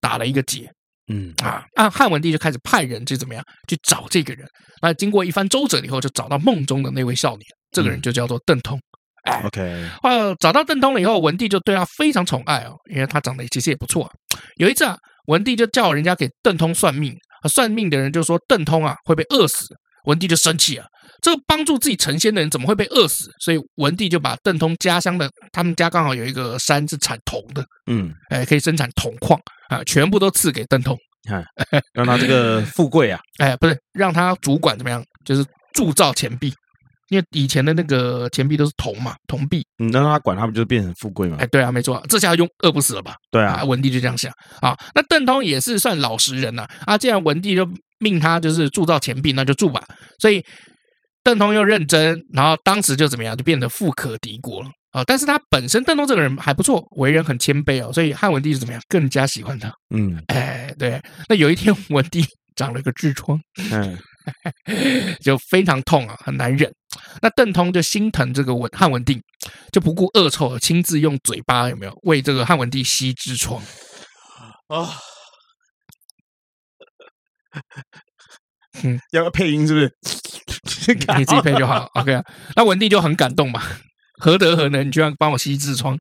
[0.00, 0.70] 打了一个结。
[1.08, 4.44] 嗯啊，那汉文帝就开始派人去怎么样去找这个人。
[4.82, 8.80] 那经过一番周折以后，就找到梦中的那位少年，这个人就叫做邓通。
[9.44, 14.10] OK，呃，找到邓通了以后，文帝就对他非常宠爱哦，因为他长得其实也不错。
[14.56, 17.14] 有一次啊，文帝就叫人家给邓通算命，
[17.48, 19.66] 算命的人就说邓通啊会被饿死，
[20.04, 20.86] 文帝就生气啊，
[21.20, 23.30] 这个帮助自己成仙的人怎么会被饿死？
[23.40, 30.96] 所以文帝就把邓通家乡的，他们家刚好有一个山是产铜的，嗯，哎，可以生产铜矿啊，全部都赐给邓通，
[31.28, 31.44] 看
[31.92, 36.54] 让他这个富贵啊， 哎，不是让他主管怎么样，就是铸造钱币。
[37.08, 41.36] 因为以前的那个钱币都是铜嘛，铜币，你让他管，他不就变成富贵嘛？
[41.38, 43.14] 哎，对啊，没错，这下用饿不死了吧？
[43.30, 44.76] 对啊，文帝就这样想啊。
[44.94, 49.82] 那邓通也是算老实人呐啊，既然文帝就命他就是铸造钱币，那就铸吧。
[50.18, 50.42] 所以
[51.22, 55.02] 邓通又认真，然后当时就怎么样，就变得富可敌国了啊。
[55.06, 59.72] 但是他本身邓通这个人还不错，为人很谦卑哦，所以汉文帝是怎么样，更加喜欢他。
[59.94, 61.00] 嗯，哎，对。
[61.28, 62.24] 那有一天文帝
[62.56, 63.38] 长了个痔疮，
[63.70, 63.98] 嗯，
[65.22, 66.72] 就非常痛啊，很难忍。
[67.20, 69.20] 那邓通就心疼这个文汉文帝，
[69.72, 73.62] 就不顾恶臭，亲自用嘴巴有没有为这个汉文帝吸痔疮
[74.68, 74.98] 啊？
[78.82, 79.90] 嗯，要不要配音是不是？
[81.16, 81.88] 你自己配就好。
[81.94, 82.20] OK，
[82.54, 83.62] 那文帝就很感动嘛，
[84.18, 85.96] 何德何能，你居然帮我吸痔疮？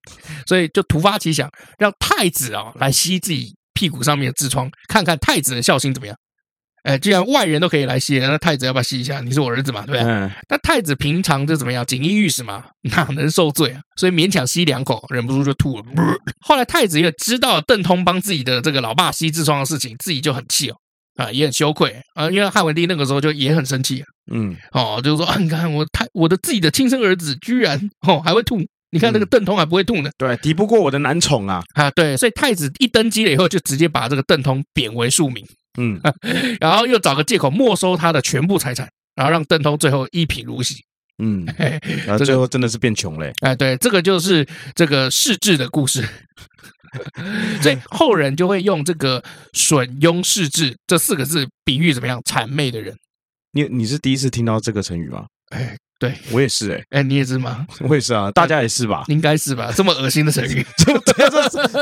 [0.45, 6.17] 所以就突发奇想，让太子啊来吸自己屁股上面的痔疮，看看太子的孝心怎么样。
[6.85, 9.19] 哎，既然外人都可以来吸，那太子要不要吸一下？
[9.19, 10.01] 你是我儿子嘛，对不对？
[10.03, 10.31] 嗯。
[10.47, 13.81] 那太子平常就怎么样，锦衣玉食嘛，哪能受罪啊？
[13.97, 15.83] 所以勉强吸两口，忍不住就吐了。
[16.41, 20.75] 后来太子也知道邓通帮自己的这个老爸吸痔疮的事情，自己就很气哦，
[21.15, 35.43] 啊，也很羞愧啊，因为汉文帝那个时候就也很生气，嗯，哦，就是说啊，你看我太我的自己的亲生儿子居然哦还会吐，你看那个邓通还不会吐呢，对，敌不过我的男宠啊，啊，对，所以太子一登基了以后，就直接把这个邓通贬为庶民。
[35.77, 35.99] 嗯，
[36.59, 40.83] 然后又找个借口没收他的全部财产，然后让邓通最后一贫如洗。
[41.17, 41.45] 嗯，
[42.05, 43.31] 然后最后真的是变穷嘞。
[43.39, 46.07] 哎，对，这个就是这个世志的故事。
[47.61, 49.21] 所以后人就会用这个
[49.53, 52.95] “损庸世志”这四个字比喻怎么样谄媚的人。
[53.51, 55.25] 你你是第一次听到这个成语吗？
[55.49, 55.77] 哎。
[55.97, 57.65] 对我也是哎、欸，哎，你也是吗？
[57.87, 59.03] 我也是啊，大家也是吧？
[59.07, 59.71] 应该是吧？
[59.75, 61.01] 这么恶心的成语， 这么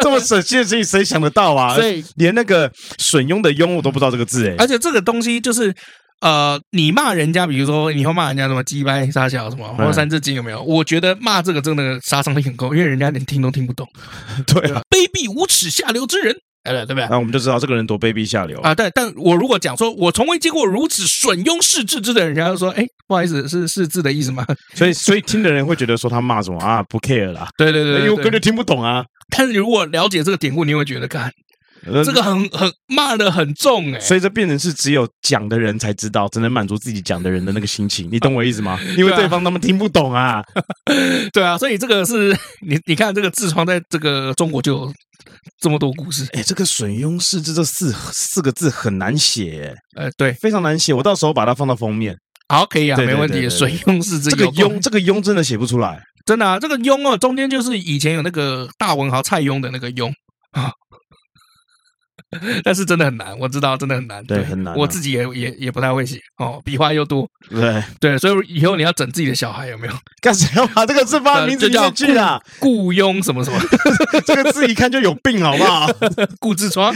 [0.02, 1.74] 这么恶心的成语，谁想得到啊？
[1.76, 4.56] 所以连那个损庸的庸我都不知道这个字哎。
[4.60, 5.74] 而且这个东西就是
[6.22, 10.62] 呃，你骂人家，比如说你会骂人家什么鸡掰、傻小什么，或者三字经有没有？
[10.64, 13.86] 我觉得骂这个真的杀伤力很高，因为人家连听都听不懂。
[14.46, 16.36] 对啊，卑鄙无耻下流之人。
[16.64, 17.08] 哎，对不对？
[17.10, 18.74] 那我们就知道这个人多卑鄙下流啊！
[18.74, 26.82] 对，但我如果讲说，我从未见过如此损庸世智之的人，人家就说：“哎，不好意思，是世质的意思吗？” 所以，所以听的人会觉得说他骂什么啊？
[26.84, 27.50] 不 care 啦。
[27.58, 29.04] 对对对，因为我根本听不懂啊。
[29.30, 31.30] 但是你如果了解这个典故，你会觉得，看
[31.86, 34.00] 这个很很骂的很重哎。
[34.00, 38.08] 所以这变成是只有讲的人才知道，只能满足自己讲的人的那个心情。
[38.12, 38.80] 你懂我意思吗？
[38.98, 40.42] 因为对方他们听不懂啊。
[41.34, 42.34] 对啊，所以这个是
[42.66, 44.90] 你你看这个痔疮在这个中国就。
[45.60, 50.94] 这么多故事，哎，这个“水庸世质”这四四个字很难写，哎，对，非常难写。
[50.94, 53.50] 我到时候把它放到封面，好，可以啊，没问题。
[53.50, 60.12] 水庸世质，这个庸，这个庸真的写不出来，真的啊，这个庸哦，中间就是以前有那个大文豪蔡邕的那个庸
[60.52, 60.72] 啊。
[62.64, 64.76] 但是真的很难，我知道真的很难，对，很难。
[64.76, 69.94] 我自己也也也不太会写哦，笔画又多， 对对，所以以后你要整自己的小孩有没有？
[70.22, 72.40] 干什么要把这个字放在名字里去啊？
[72.60, 73.60] 雇佣什么什么，
[74.26, 75.88] 这个字一看就有病，好不好？
[76.40, 76.94] 顾痔疮。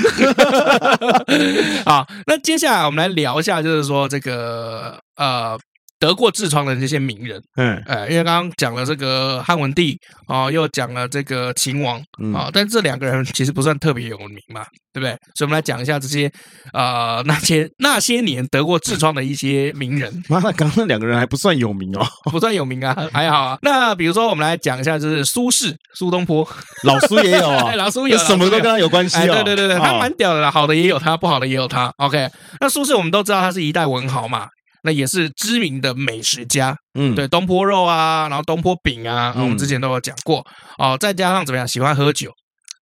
[1.86, 5.58] 好，那接下来我们来聊一下，就是说这个呃。
[6.00, 12.00] 得过痔疮的这些名人，嗯，哎，因为刚刚讲了这个汉文帝啊，又讲了这个秦王
[12.36, 15.10] 啊，但这两个人其实不算特别有名嘛，对不对？
[15.36, 16.32] 所以，我们来讲一下这些
[16.72, 20.24] 啊， 那些那些年得过痔疮的一些名人。
[20.30, 23.58] 妈的，刚刚那两个人还不算有名哦，不算有名啊， 还好啊。
[23.64, 26.48] 那比如说，我们来讲一下，就是苏轼，苏东坡，
[26.84, 29.34] 老苏也有啊， 老苏有，什么都跟他有关系哦。
[29.34, 31.92] 对对对对，他蛮屌的啦，好的也有他，不好的也有他。
[31.98, 32.30] OK，
[32.60, 34.48] 那苏轼我们都知道他是一代文豪嘛。
[34.84, 40.46] 那也是知名的美食家，嗯，对，东坡肉啊，然后东坡饼啊，我们之前都有讲过
[40.78, 40.98] 哦。
[41.00, 42.32] 再加上怎么样，喜欢喝酒，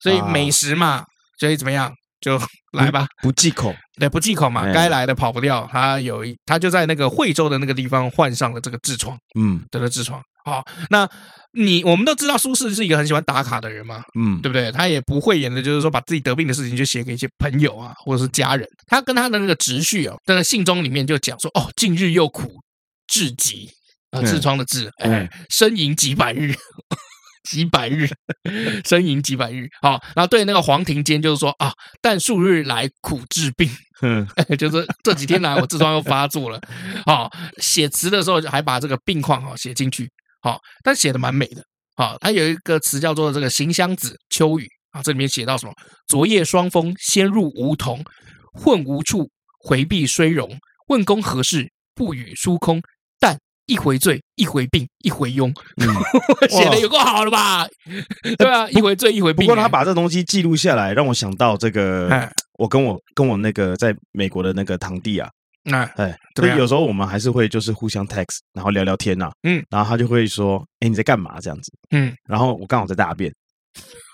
[0.01, 1.03] 所以美食嘛，
[1.39, 2.39] 所以怎么样，就
[2.73, 5.67] 来吧，不忌口，对，不忌口嘛，该来的跑不掉。
[5.71, 10.21] 他有一，他就在那个惠州的那个地方患上了这个痔疮，嗯，得了痔疮。
[10.45, 11.09] 好，那。
[11.57, 14.69] 你我们都知道苏轼是一个很喜欢打卡的人嘛，嗯，对不对？
[14.73, 18.67] 他也不会演的，就是说把自己得病的事情就写给一些朋友啊，或者是家人。
[18.87, 22.59] 他跟他的那个侄婿哦，在信中里面就讲说：“哦，近日又苦
[23.07, 23.69] 至极
[24.11, 26.53] 啊，痔疮的痔，哎，呻吟几百日，
[27.49, 28.09] 几百日，
[28.83, 33.69] 呻吟几百日。”好，然后对那个黄庭坚就是说：“啊，但数日来苦治病，
[34.03, 34.27] 嗯，
[34.59, 36.59] 就是这几天来我痔疮又发作了。”
[37.07, 40.11] 好，写词的时候还把这个病况哈写进去。
[40.45, 41.63] 好，但写的蛮美的。
[41.95, 45.73] 好，他有一个词叫做这个《行香子·秋雨》啊，这里面写到什么？
[46.07, 48.03] 昨夜霜风先入梧桐，
[48.53, 49.27] 混无处
[49.57, 50.47] 回避虽容。
[50.89, 51.67] 问公何事？
[51.95, 52.79] 不语疏空。
[53.19, 55.51] 但一回醉，一回病，一回庸。
[55.77, 55.89] 嗯、
[56.47, 57.67] 写的有够好了吧？
[58.37, 59.47] 对啊，一回醉，一回病。
[59.47, 65.27] 不过他把这东西记录下来，让我想到这个，我跟我跟我那个在美国的那个堂弟啊。
[65.65, 69.31] 那哎，所以有时候我们还是会就是互相 text，然后聊聊天呐。
[69.43, 71.71] 嗯，然后他就会说：“哎，你在干嘛？”这样子。
[71.89, 73.33] 嗯，然后我刚好在大便，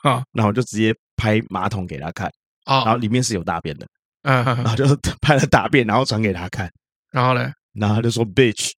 [0.04, 2.32] 啊，然后我就直接拍马桶给他看，
[2.66, 3.86] 啊，然后里面是有大便的，
[4.24, 4.86] 嗯，然后就
[5.22, 6.72] 拍了大便，然后传给他看，
[7.12, 8.72] 然后嘞，然后他就说 bitch，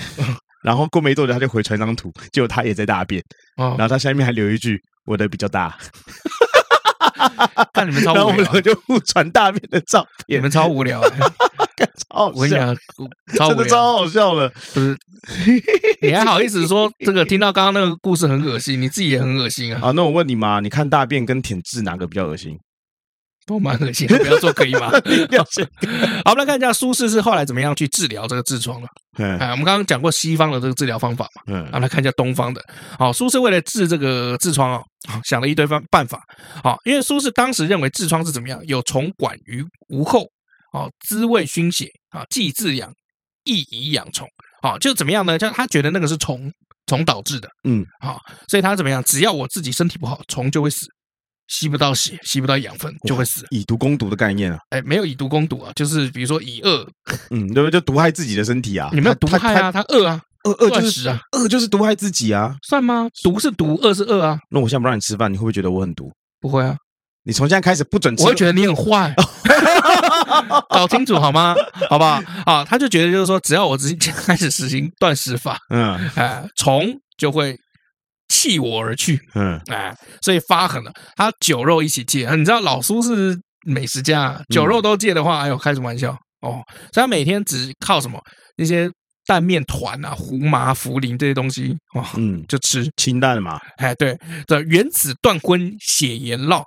[0.64, 3.22] 然后过没多久他就回传张图，结果他也在大便，
[3.56, 3.76] 哦。
[3.78, 5.76] 然后他下面还留一句：“我的比较大。”
[7.72, 11.02] 看你们超无聊，然后我们就互传大便的照片，你们超无聊。
[12.08, 12.74] 超我跟你讲，
[13.34, 14.96] 真的超好笑了，不是？
[16.00, 17.24] 你还好意思说这个？
[17.24, 19.80] 听到刚刚那个故事很恶心，你自己也很恶心啊！
[19.82, 22.58] 啊，那我问你嘛，你看大便跟舔痣哪个比较恶心？
[23.46, 24.90] 都 蛮恶心的，不要做可以吗？
[26.24, 28.88] 好，我们来看一下苏轼是后来怎么样去治疗这个痔疮了。
[29.16, 32.60] 哎，我们刚刚讲过西方的这个治疗方法嘛，嗯，我们来看一下东方的。
[32.98, 34.82] 好，苏轼为了治这个痔疮啊，
[35.24, 36.20] 想了一堆方办法。
[36.62, 38.60] 好，因为苏轼当时认为痔疮是怎么样？
[38.66, 40.26] 有虫管于无后。
[40.72, 42.92] 哦，滋味熏血啊，既治养，
[43.44, 44.28] 亦以养虫。
[44.60, 45.38] 好，就怎么样呢？
[45.38, 46.52] 就他觉得那个是虫
[46.86, 49.02] 虫导致的，嗯，好，所以他怎么样？
[49.04, 50.86] 只要我自己身体不好，虫就会死，
[51.48, 53.44] 吸不到血，吸不到养分，就会死。
[53.50, 54.58] 以毒攻毒的概念啊？
[54.70, 56.88] 哎，没有以毒攻毒啊，就是比如说以恶，
[57.30, 57.72] 嗯，对不对？
[57.72, 58.90] 就毒害自己的身体啊？
[58.92, 59.70] 你没有毒害啊？
[59.72, 62.54] 他恶啊，恶恶就是啊，恶就是毒害自己啊？
[62.62, 63.08] 算吗？
[63.22, 64.38] 毒是毒，恶是恶啊？
[64.50, 66.10] 那我现在不让你吃饭，你会不会觉得我很毒？
[66.40, 66.76] 不会啊。
[67.24, 69.12] 你从现在开始不准吃，我会觉得你很坏
[70.70, 71.54] 搞清楚好吗？
[71.90, 72.22] 好不好？
[72.46, 76.86] 啊，他就觉得就是说，只要我直接开始实行断食法，嗯，哎，虫
[77.18, 77.58] 就会
[78.46, 82.28] 弃我而去，嗯，哎，所以发狠了，他酒肉一起戒。
[82.36, 86.12] 你知道老苏是美食家，酒肉都戒的话，哎呦，开什么玩笑。
[86.40, 86.62] 哦？
[86.92, 88.20] 所以他每天只靠什么？
[88.56, 88.88] 那些
[89.26, 92.88] 蛋面团啊、胡麻、茯苓这些东西，哦，嗯，就吃。
[92.96, 93.58] 清淡的嘛。
[93.78, 94.16] 哎，对。
[94.46, 96.62] 的，原子断荤，血盐烙。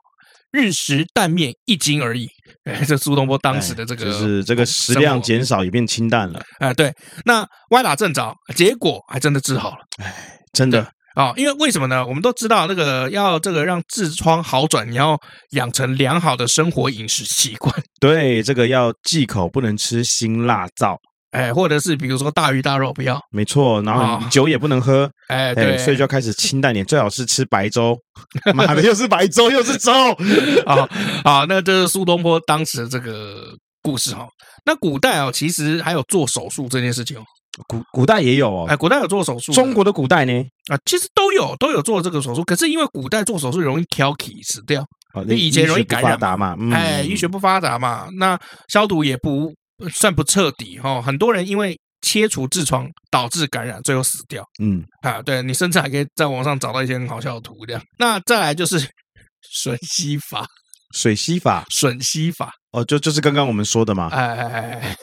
[0.52, 2.28] 日食蛋面一斤而已，
[2.63, 6.92] 哎，这苏东坡当时的这个就是这个食量减少也变清淡了，哎，对，
[7.24, 10.12] 那歪打正着，结果还真的治好了，哎，
[10.52, 12.06] 真的啊，因为为什么呢？
[12.06, 15.19] 我们都知道那个要这个让痔疮好转，你要
[15.52, 20.95] 养成良好的生活饮食习惯， 对，这个要忌口，不能吃辛辣燥。
[21.32, 27.95] 哎，或者是比如说大鱼大肉不要，没错，然后酒也不能喝，哦、哎，对，所以就要开始清淡点，最好是吃白粥。
[28.56, 29.91] 妈的，又是白粥又是粥
[30.65, 30.89] 啊
[31.24, 31.45] 啊！
[31.48, 34.28] 那这是苏东坡当时的这个故事哈。
[34.65, 37.22] 那古代啊，其实还有做手术这件事情哦。
[37.68, 39.52] 古古代也有哦，哎，古代有做手术。
[39.54, 40.34] 中国的古代呢？
[40.72, 44.86] 啊，其实都有都有做这个手术，可是因为古代做手术容易挑起死掉，
[45.24, 49.54] 因为以前容易感染嘛，嗯、哎，医学不发达嘛，那消毒也不。
[49.94, 54.44] 算不彻底哈，很多人因为切除痔疮导致感染，最后死掉。
[54.62, 57.82] 嗯啊，对你甚至还可以在网上找到一些很好笑的图这样。
[57.98, 58.78] 那再来就是
[59.64, 60.46] 吮吸法，
[60.94, 64.10] 水吸法，吮吸法哦，就就是刚刚我们说的嘛。
[64.10, 64.95] 哎哎哎，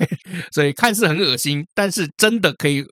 [0.53, 2.85] 所以看似很恶心，但是真的可以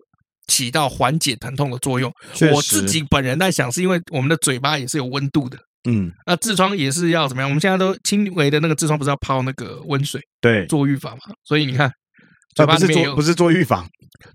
[0.48, 2.12] 起到缓解疼痛的作用。
[2.52, 5.56] 我自己本人在想，是因为我们的嘴巴也是有温度的。
[5.88, 7.48] 嗯，那痔疮也是要怎么样？
[7.48, 11.34] 我们现在都轻微的那个痔疮不是要泡那个温水，对，做预防嘛。
[11.44, 11.92] 所以你看，
[12.56, 13.86] 嘴巴里面有不是做预防，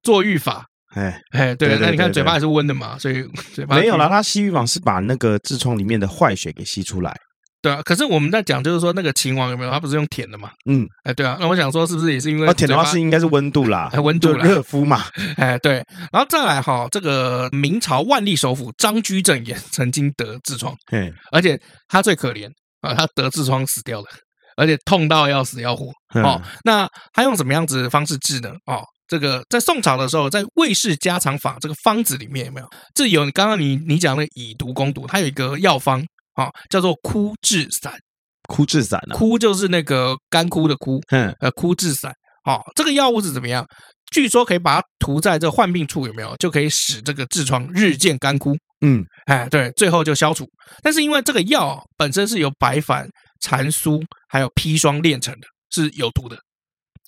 [0.04, 0.64] 做预防。
[0.96, 3.24] 哎哎，对，那你看嘴巴也是温的嘛，所以
[3.54, 4.08] 嘴巴没有啦。
[4.08, 7.16] 它吸预防是把那个痔疮里面的坏血给吸出来。
[7.62, 9.72] 对啊，可是我们在讲就是说那个秦王有没有？
[9.72, 10.50] 他不是用舔的嘛？
[10.66, 11.38] 嗯，哎，对啊。
[11.42, 15.04] 那我想说，是不是也是因为舔的话是应该是温度啦，温度啦，热敷嘛。
[15.36, 15.84] 哎，对。
[16.12, 22.48] 然后再来哈，这个明朝万历首辅张居正也曾经得痔疮，嗯，而且他最可怜
[22.80, 24.08] 啊，他得痔疮死掉了，
[24.56, 26.42] 而且痛到要死要活哦。
[26.64, 28.52] 那他用什么样子的方式治呢？
[28.68, 32.68] 哦，这个在宋朝的时候，在魏氏家常法这个方子里面有没有？
[32.96, 36.02] 这有刚刚你你讲的以毒攻毒，它有一个药方。
[36.40, 37.94] 哦，叫做枯痔散，
[38.48, 42.14] 枯痔散啊，枯就是那个干枯的枯，嗯，呃，枯痔散。
[42.46, 43.66] 哦，这个药物是怎么样？
[44.12, 46.34] 据说可以把它涂在这患病处，有没有？
[46.38, 48.56] 就可以使这个痔疮日渐干枯。
[48.82, 50.48] 嗯，哎，对，最后就消除。
[50.82, 53.06] 但是因为这个药本身是由白矾、
[53.42, 56.38] 蚕酥还有砒霜炼成的，是有毒的。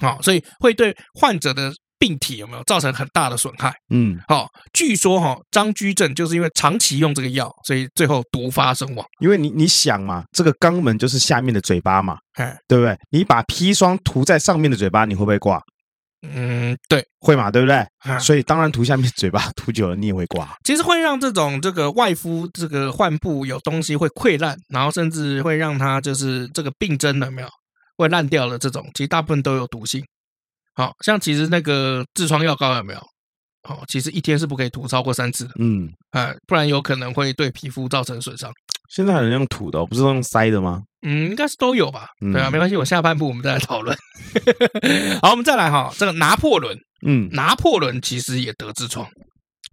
[0.05, 1.73] 哦，所以会对患者的。
[2.01, 3.71] 病体有没有造成很大的损害？
[3.93, 9.05] 嗯，好，据说哈，张居正就是因为长期用这个药，所以最后毒发身亡。
[9.19, 12.97] 因为你你想嘛，这个肛门就是下面的嘴巴嘛，哎，对不对？
[13.11, 15.61] 你把砒霜涂在上面的嘴巴，你会不会挂？
[16.23, 17.85] 嗯，对，会嘛，对不对？
[18.19, 20.55] 所以当然涂下面嘴巴，涂久了你也会挂。
[20.63, 27.47] 其实会让这种这个外敷这个患部有东西会溃烂，然后甚至会让它就是这个病症了没有
[27.97, 28.57] 会烂掉了？
[28.57, 30.03] 这种其实大部分都有毒性。
[30.73, 32.99] 好像其实那个痔疮药膏有没有？
[33.69, 35.51] 哦，其实一天是不可以涂超过三次的。
[35.59, 38.51] 嗯，哎，不然有可能会对皮肤造成损伤。
[38.89, 40.81] 现在还有人用涂的，不是用塞的吗？
[41.05, 42.07] 嗯，应该是都有吧。
[42.19, 43.95] 对啊，没关系，我下半部我们再来讨论。
[45.21, 49.07] 好，我们再来哈，这个拿破仑，嗯，拿破仑其实也得痔疮。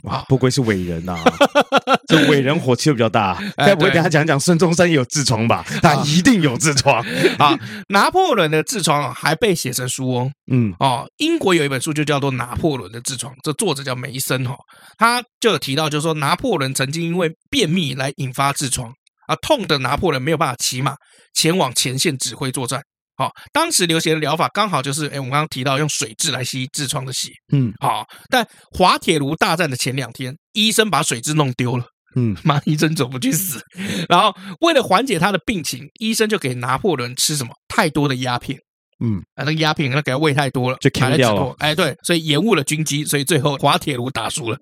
[0.05, 1.19] 哇，不愧是伟人呐！
[2.07, 5.65] 这伟人火气又比较大，该不会跟他讲讲孙中山也有痔疮吧？
[5.83, 7.05] 他一定有痔疮
[7.39, 7.59] 啊！
[7.89, 10.31] 拿破仑的痔疮还被写成书哦。
[10.51, 14.57] 嗯哦，英国有一本书就叫做《拿破仑的痔疮》，这作者叫梅森哈，
[14.97, 18.93] 他就有提到，就是说拿破仑曾经因为便秘来引发痔疮
[19.27, 20.95] 啊，痛的拿破仑没有办法骑马
[21.35, 22.81] 前往前线指挥作战。
[23.19, 33.61] 好，当时流行的疗法刚好就是，哎，我们刚刚提到用水蛭来吸痔疮的血，嗯，好，但滑铁卢大战的前两天，医生把水蛭弄丢了，嗯，马，医生怎么去死？
[34.09, 37.53] 然后为了缓解他的病情，医生就给拿破仑吃什么？
[37.67, 38.57] 太多的鸦片，
[39.05, 44.57] 嗯，啊，那个鸦片那给他喂太多了，就砍掉了，哎，对，所以延误了军机，所以最后滑铁卢打输了。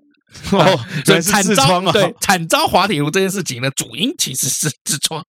[0.53, 1.93] 哦，所以惨遭啊！
[1.93, 5.25] 对，惨遭滑铁卢这件事情呢，主因其实是痔疮，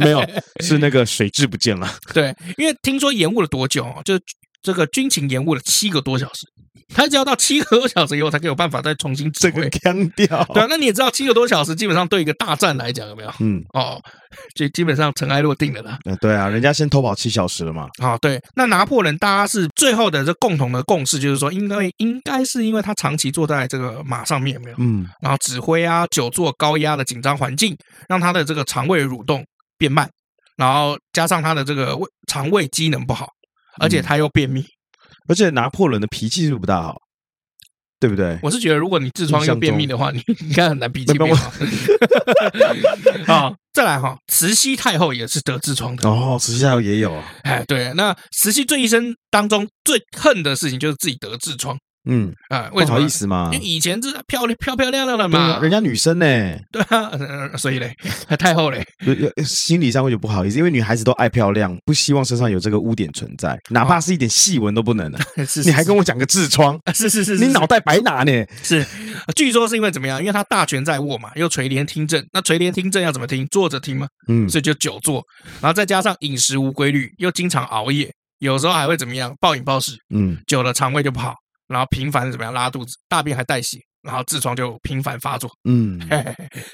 [0.00, 0.24] 没有，
[0.62, 1.92] 是那个水质不见了。
[2.12, 4.02] 对，因为听说延误了多久啊？
[4.04, 4.18] 就
[4.64, 6.48] 这个军情延误了七个多小时。
[6.94, 10.26] 他只要到七个多小时以后，才可以有办法再重新指挥干掉。
[10.52, 13.32] 对啊，那你也知道，七个多小时基本上对一个大战来讲有没有？
[13.40, 13.98] 嗯，哦，
[14.54, 15.98] 就基本上尘埃落定了啦。
[16.20, 17.88] 对啊，人家先偷跑七小时了嘛。
[18.02, 24.76] 啊， 对，那拿破仑大家是最后的这共同的共识，就是说，应该应该是因为他长期坐在这个马上面有没有？
[24.78, 27.74] 嗯，然后指挥啊，久坐高压的紧张环境，
[28.08, 29.42] 让他的这个肠胃蠕动
[29.78, 30.08] 变慢，
[30.56, 33.28] 然后加上他的这个胃肠胃机能不好，
[33.78, 34.64] 而且他又便秘。
[35.26, 36.96] 而且拿破仑的脾气是不大好，
[37.98, 38.38] 对不对？
[38.42, 41.50] 我是觉得，如果你痔疮又便秘的话，你 应该很难脾气变好。
[43.26, 46.36] 好，再来哈，慈禧太后也是得痔疮的哦。
[46.38, 51.78] 慈禧太后也有啊，哎，对，那慈禧这一生当中最恨的事情就是自己得痔疮。
[52.06, 52.96] 嗯啊，为什么？
[52.96, 56.26] 不好意思嘛，因为以前是漂亮漂漂亮亮的嘛，人家女生呢，
[56.70, 57.10] 对啊，
[57.56, 57.94] 所以嘞，
[58.38, 58.86] 太后嘞，
[59.44, 65.18] 心理上会就不好意思，因为女孩子都爱漂亮，不希望身上有这个污点存在，哪怕是一点细纹都不能 的。
[65.64, 68.44] 你还跟我讲个痔疮，是是是，你脑袋白拿呢？
[68.62, 68.84] 是，
[69.34, 70.20] 据说是因为怎么样？
[70.20, 73.46] 因为他大权在握嘛，又垂帘听政，那垂帘听政要怎么听？
[73.50, 74.06] 坐着听吗？
[74.28, 75.22] 嗯，所以就久坐，
[75.60, 79.34] 然后再加上饮食无规律，又经常熬夜，有时候还会怎么样？
[79.40, 81.34] 暴饮暴食，嗯，久了肠胃就不好。
[81.74, 85.50] 然后频繁怎么样拉肚子，大便还带血，然后痔疮就频繁发作。
[85.68, 85.98] 嗯，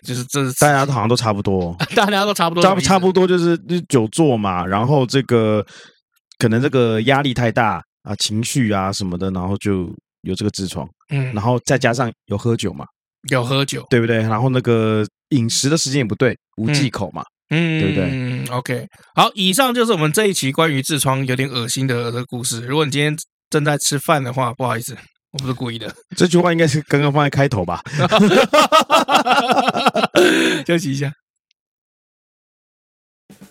[0.04, 5.64] 就是这是大家都好像都差不多， 大家都差不多，差差不多就是就久坐嘛，然后这个
[6.38, 10.86] 可能这个压力太大啊，情绪啊什么的，然后就有这个痔疮。
[11.08, 12.84] 嗯，然后再加上有喝酒嘛，
[13.30, 14.18] 有喝酒，对不对？
[14.18, 18.10] 然后那个饮食的时间也不对，无忌口嘛，嗯，对不对？
[18.12, 22.60] 嗯，OK，好，以上就是我们这一期关于痔疮有点恶心的这个故事。
[22.60, 23.16] 如果你今天
[23.50, 24.96] 正在吃饭的话，不好意思，
[25.32, 25.92] 我不是故意的。
[26.16, 27.82] 这句话应该是刚刚放在开头吧？
[30.66, 31.12] 休息一下。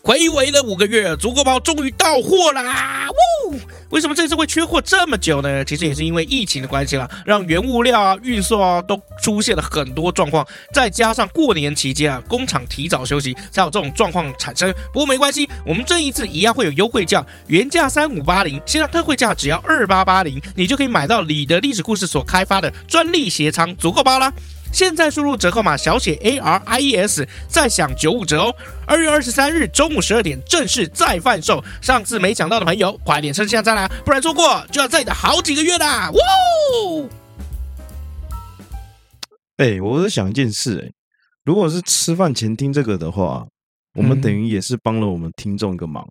[0.02, 3.08] 睽违了五个月，足够包终于到货啦！
[3.50, 5.64] 呜，为什么这次会缺货这么久呢？
[5.66, 14.74] 其实也是因为疫情的关系啦，让原物料啊、运送啊都出现了很多状况，再加上过年期间啊，工厂提早休息，才有这种状况产生。
[14.94, 24.32] 不过没关系，我们这一次一样会有优惠价，原价三五八零，现在特惠价只要二八八零，你就可以买到你的历史故事所开发的专利鞋仓足够包啦。
[24.72, 28.56] 现在输入折扣码小写 A R I E S，再享九五折哦！
[28.86, 36.12] 二月二十三日中午十二点正式再贩售，上次没抢到的朋友，快点趁现在啦，不然错过就要再等好几个月啦！
[36.12, 36.20] 哇！
[39.58, 40.92] 哎，我在想一件事，哎，
[41.44, 43.46] 如果是吃饭前听这个的话，
[43.96, 46.08] 我们等于也是帮了我们听众一个忙，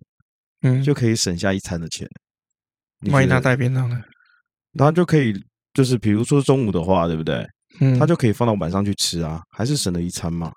[0.61, 2.07] 嗯，就可以省下一餐的钱。
[3.09, 3.99] 万一他带便当呢？
[4.77, 5.33] 他就可以，
[5.73, 7.47] 就是比如说中午的话，对不对？
[7.79, 10.51] 嗯，他就可以放到晚上去吃啊，还是省了一餐嘛，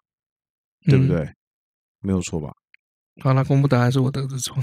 [0.86, 1.20] 对不对？
[1.20, 1.34] 嗯、
[2.00, 2.50] 没有错吧？
[3.22, 4.58] 好，了公布答案是我得痔疮，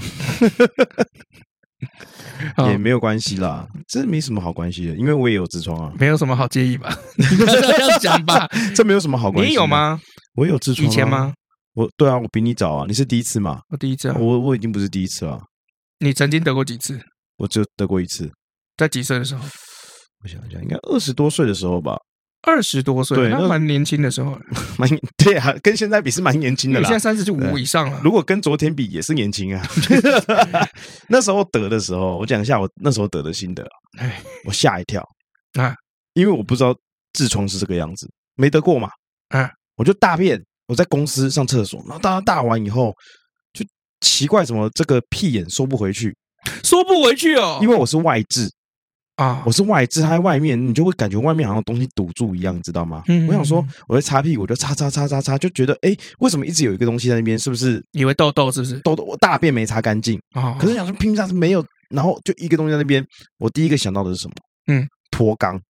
[2.68, 6.92] 也没有关系啦，这没什么好关系的，因为我也有痔疮啊，没有什么好介意吧？
[7.16, 9.50] 你 不要这样讲吧， 这没有什么好关系。
[9.50, 10.00] 你有吗？
[10.34, 11.32] 我有痔疮、啊，以前吗？
[11.74, 13.60] 我对啊，我比你早啊，你是第一次嘛？
[13.68, 15.40] 我第一次啊，我我已经不是第一次了。
[16.00, 17.00] 你曾经得过几次？
[17.36, 18.30] 我只有得过一次，
[18.76, 19.44] 在几岁的时候？
[20.24, 21.96] 我想一下，应该二十多岁的时候吧。
[22.42, 24.38] 二十多岁，对，那蛮年轻的时候，
[24.78, 24.88] 蛮
[25.18, 26.88] 对啊，跟现在比是蛮年轻的啦。
[26.88, 29.62] 现在三十五以上了，如果跟昨天比也是年轻啊。
[31.08, 33.66] 那时候得的时候，我讲一下我那时候得的心得。
[33.98, 35.06] 哎，我吓一跳
[35.58, 35.74] 啊，
[36.14, 36.74] 因为我不知道
[37.12, 38.88] 痔疮是这个样子，没得过嘛。
[39.28, 42.94] 啊，我就大便，我在公司上厕所，然后大大完以后，
[43.52, 43.64] 就
[44.00, 46.16] 奇怪，怎么这个屁眼收不回去？
[46.64, 48.48] 收不回去哦，因为我是外痔。
[49.20, 49.42] 啊！
[49.44, 53.02] 我是外痔，它在外面，你就会感觉外面好像东西堵住一样，你知道吗？
[53.08, 57.38] 嗯，我想说，我在擦屁股，我就擦擦擦擦擦，就觉得，哎，为什么一直有一个东西在那边？
[57.38, 58.50] 是不是以为痘痘？
[58.50, 59.04] 是不是痘痘？
[59.04, 60.56] 我大便没擦干净啊！
[60.58, 63.04] 可是想说，拼上是没有，然后就一个东西在那边。
[63.38, 64.34] 我第一个想到的是什么？
[64.68, 65.60] 嗯，脱肛。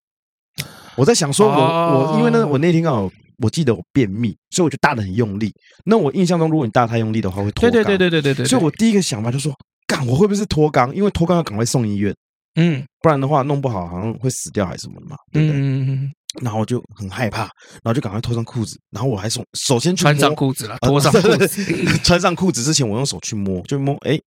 [0.95, 5.53] 我在想说我，我我因为呢，我那天刚好我记得我便秘，所以我就大的很用力。
[5.85, 7.73] 那我印象中，如果你大太用力的话，会脱肛。
[7.73, 8.47] 对对对对对对对。
[8.47, 9.53] 所以我第一个想法就说，
[9.87, 10.93] 干，我会不会是脱肛？
[10.93, 12.15] 因为脱肛要赶快送医院。
[12.57, 15.61] 嗯，不然的话弄不好好像会死掉还是什么的嘛，对不对？
[15.61, 16.11] 嗯，
[16.43, 21.65] 然后我就很害怕，然后就赶快脱上裤子，然后我还首首先去穿上裤子了，脱上裤子，
[22.03, 24.19] 穿上裤子之前我用手去摸，就摸，哎，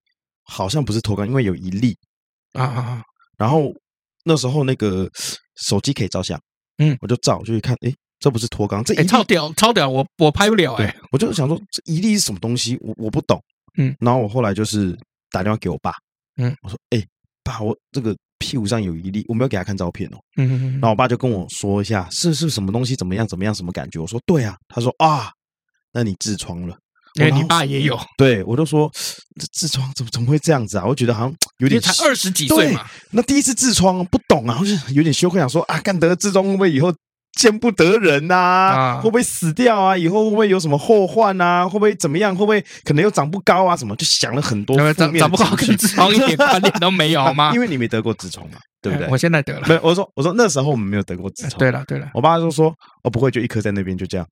[0.44, 1.96] 好像不是脱肛，因为有一粒。
[2.52, 3.02] 啊啊，
[3.36, 3.72] 然后
[4.24, 5.08] 那时候那个
[5.56, 6.40] 手机可以照相，
[6.78, 13.38] 嗯，我就照，就去看，哎，这不是脱肛，这一超屌超屌，我我拍不了，哎，我就想说这一粒是什么东西，我我不懂，
[13.76, 14.96] 嗯，然后我后来就是
[15.30, 15.92] 打电话给我爸，
[16.36, 17.04] 嗯，我说，哎。
[17.44, 20.18] 爸，我这个屁股上有一粒，我没有给他看照片哦。
[20.36, 20.72] 嗯哼哼。
[20.72, 24.00] 然后我爸就跟我说一下，是是什么东西，怎么样，怎么样，什么感觉？
[24.00, 24.56] 我说对啊。
[24.68, 25.30] 他说啊，
[25.92, 26.76] 那你痔疮了。
[27.14, 27.96] 因为你爸也有。
[28.18, 28.90] 对，我就说
[29.40, 30.84] 这痔疮怎么怎么会这样子啊？
[30.84, 31.80] 我觉得好像有点。
[31.80, 32.84] 才二十几岁嘛。
[33.12, 36.92] 那第一次痔疮不懂啊，我就是有点羞愧，想说啊，干得痔疮会不会以后？
[37.36, 39.96] 见不得人呐、啊，啊、会不会死掉啊？
[39.96, 41.64] 以后会不会有什么后患啊？
[41.68, 42.34] 会不会怎么样？
[42.34, 43.76] 会不会可能又长不高啊？
[43.76, 47.52] 什么就想了很多负面，长不高跟痔疮一点关联都没有好吗？
[47.54, 49.08] 因为你没得过痔疮嘛，对不对？
[49.12, 49.66] 我现在得了。
[49.68, 51.58] 没有，我说我说那时候我们没有得过痔疮。
[51.58, 52.72] 对了对了，我爸就说
[53.02, 54.26] 哦不会，就一颗在那边就这样。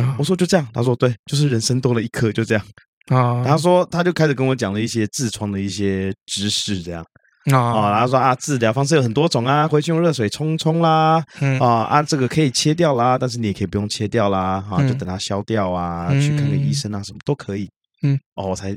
[0.00, 2.64] 啊、我说就这样，他说对，就是人生多了一颗就这样。
[3.08, 7.04] 啊，他说他就开始跟我讲了一些痔疮的一些知识，这样。
[7.46, 17.68] 哦，然后说啊，治疗方式有很多种啊，回去用热水冲冲啦，嗯、啊啊，这个可以切掉啦，但是你也可以不用切掉啦，哈、啊，就等它消掉啊，嗯、去看个医生啊，什么都可以。
[18.02, 18.76] 嗯，哦，我才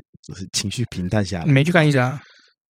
[0.52, 1.44] 情绪平淡下来。
[1.44, 2.20] 你没去看医生啊？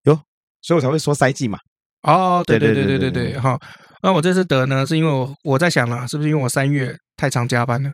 [0.04, 0.14] 有，
[0.62, 1.58] 所以我才会说塞剂嘛。
[2.02, 3.58] 哦，对对对对对对，好。
[4.02, 7.90] 那我这次得呢，是因为我我在想了，是不是因为我三月太常加班了？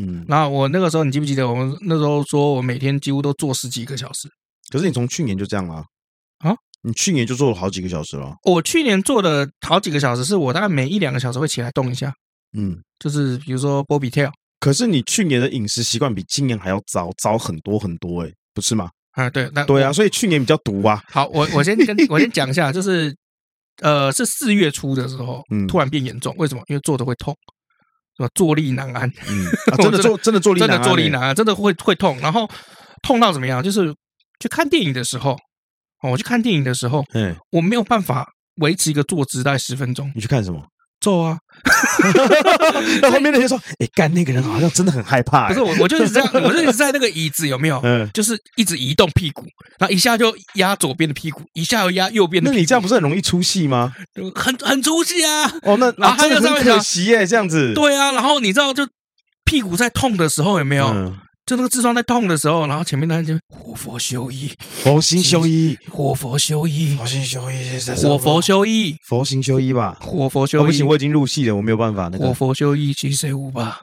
[0.00, 4.28] 嗯，然后我那个时候，你记不记得我们那时候说我每天几乎都做十几个小时？
[4.72, 5.84] 可是你从去年就这样了啊？
[6.84, 8.34] 你去年就做了好几个小时了。
[8.42, 12.12] 我去年做的好几个小时，是我大概每一两个小时会起来动一下。
[12.56, 14.30] 嗯，就是比如说波比跳。
[14.60, 18.90] 可是你去年的饮食习惯比今年还要糟糟很多很多，欸，哎，不是吗？
[19.12, 21.02] 啊，对，那对啊，所以去年比较毒啊。
[21.10, 23.14] 好，我我先跟我先讲一下，就是
[23.80, 26.62] 呃，是四月初的时候，嗯，突然变严重，为什么？
[26.68, 27.34] 因为坐的会痛，
[28.18, 28.28] 是吧？
[28.34, 29.10] 坐立难安。
[29.28, 32.48] 嗯， 啊、真的坐真的坐立难安，真的坐立难安，真的会会痛，然后
[33.02, 33.62] 痛到怎么样？
[33.62, 33.94] 就是
[34.38, 35.34] 去看电影的时候。
[36.10, 38.26] 我去看电影的时候，嗯，我没有办法
[38.56, 40.10] 维持一个坐姿大概十分钟。
[40.14, 40.60] 你去看什么？
[41.00, 41.36] 坐啊！
[43.02, 45.48] 那后面那些说，哎，干那个人好像真的很害怕。
[45.48, 47.78] 不是我，我就一直这样，我就一直在那个椅子有没有？
[47.82, 49.44] 嗯，就是一直移动屁股，
[49.78, 52.50] 然后一下就压左边的屁股，一下又压右边的。
[52.50, 53.92] 那你这样不是很容易出戏吗？
[54.34, 55.52] 很很出戏啊！
[55.64, 57.74] 哦，那然后他就这样可惜耶，这样子。
[57.74, 58.88] 对啊，然后你知道，就
[59.44, 61.14] 屁股在痛的时候有没有？
[61.46, 67.56] 就那个痔疮在痛的时候，然后前面那就活佛修一，佛心修一，活佛修一，佛心修一，
[67.94, 70.66] 活佛修一，佛心修一吧，活佛修一。
[70.66, 72.08] 不行，我已经入戏了，我没有办法。
[72.10, 73.82] 那个活佛修一，七 c 五吧。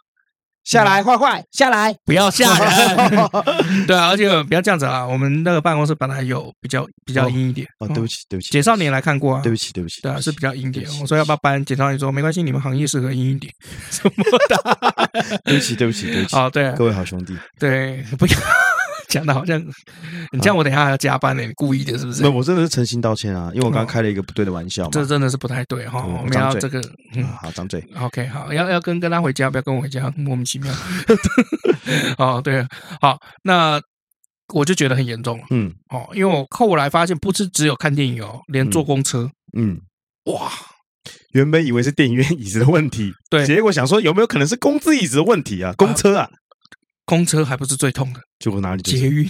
[0.64, 3.28] 下来，坏坏，下来，不要下来。
[3.88, 5.06] 对啊，而且不要这样子啊。
[5.06, 7.68] 我们那个办公室本来有比较比较阴一点。
[7.80, 8.52] 哦，对不起，对不起。
[8.52, 9.42] 简少年来看过啊。
[9.42, 10.02] 对不起，对不起。
[10.02, 10.88] 对啊，是比较阴点。
[11.02, 11.64] 我说要不要搬？
[11.66, 13.52] 简少年说没关系，你们行业适合阴一点。
[13.90, 15.40] 什么的？
[15.46, 16.36] 对不起，对不起，对不起。
[16.36, 17.36] 哦，对，各位好兄弟。
[17.60, 18.34] 对，不要。
[19.12, 19.60] 讲的好像
[20.32, 22.22] 你这样，我等一下还要加班呢，你故意的，是不是？
[22.22, 24.88] 没有，我真的是诚心道歉啊，因为我刚刚开了一个不对的玩笑。
[24.90, 26.82] 这真的是不太对哈，我们要这个，
[27.14, 27.86] 嗯，好，张嘴。
[28.00, 30.74] OK，好，要要跟跟他回家，不要跟我回家，莫名其妙。
[32.18, 32.66] 哦，对，
[33.02, 33.82] 好，那
[34.54, 39.78] 我就觉得很严重了，嗯，哦，因为我后来发现，不是只有看电影哦，连坐公车，嗯，
[40.26, 40.50] 哇，
[41.34, 45.74] 原本以为是电影院椅子的问题，对，结果想说有没有可能是公车椅子的问题啊？
[45.78, 46.30] 公车啊。
[47.12, 48.82] 公车还不是最痛的，结果哪里？
[48.84, 49.30] 捷运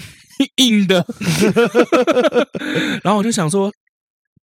[0.58, 1.04] 硬的，
[3.02, 3.72] 然后我就想说，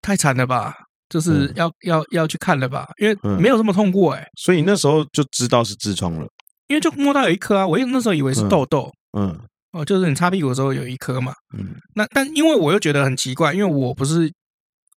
[0.02, 0.74] 太惨了吧，
[1.08, 6.28] 就是要、嗯、要要去看了吧，因为没有这么痛过哎、欸，所以那时候就知道是痔疮了，
[6.68, 9.40] 因为就摸到有一颗啊，我那时候以为是痘痘，嗯，嗯。
[9.74, 14.32] 哦，就是你擦屁股的时候有一颗嘛，嗯，那但因为我又觉得很奇怪，因为我不是。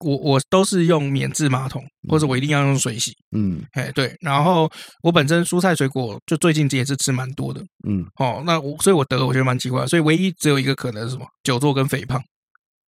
[0.00, 3.12] 我我都是用免治马桶，或者我一定要用水洗。
[3.36, 4.70] 嗯，哎对，然后
[5.02, 7.60] 我本身蔬菜水果就最近也是吃蛮多的。
[7.86, 11.26] 嗯，哦，那我所以我得我觉得蛮奇怪，所以唯一只有一个可能是什么？
[11.42, 12.20] 久坐跟肥胖。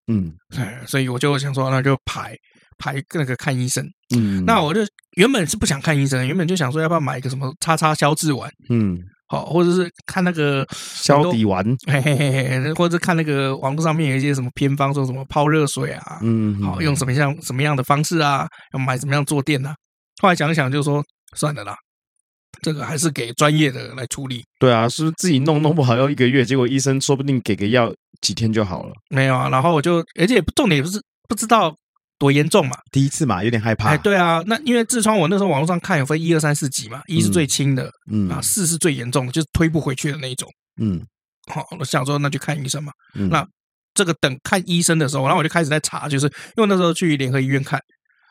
[0.06, 2.34] 嗯，哎，所以我就想说，那就排
[2.78, 3.86] 排那个看医生。
[4.16, 4.80] 嗯，那我就
[5.16, 8.50] 原本是不想看医生，原本就想说要不要买一个什么叉叉消脂丸。
[8.68, 8.98] 嗯。
[9.32, 19.74] 好，或者是看那个消底丸， 嘿嘿嘿，或者是看那个网络上面有一些什么偏方，说什么泡热水啊，嗯，好，用什么样什么样的方式啊，要买什么样坐垫啊。
[20.20, 21.02] 后来想一想，就说
[21.34, 21.74] 算了啦，
[22.60, 24.44] 这个还是给专业的来处理。
[24.58, 28.92] 对啊，是不是自己弄弄不好要一个月，结果医生说不定给个药几天就好了。
[29.08, 31.74] 没有啊，然后我就，而且重点也不是不知道。
[32.22, 32.76] 多严重嘛？
[32.92, 33.88] 第一次嘛，有点害怕。
[33.88, 40.48] 哎，对啊，那因为痔疮，我那时候网络上看有分一二三四级嘛，一是最轻的，嗯啊，四是最严重的，就是推不回去的那一种，
[40.80, 41.04] 嗯。
[41.48, 42.92] 好，我想说那就看医生嘛。
[43.16, 43.44] 嗯、那
[43.94, 47.80] 这个等看医生的时候，然后我就开始在查，就是因为那时候去联合医院看，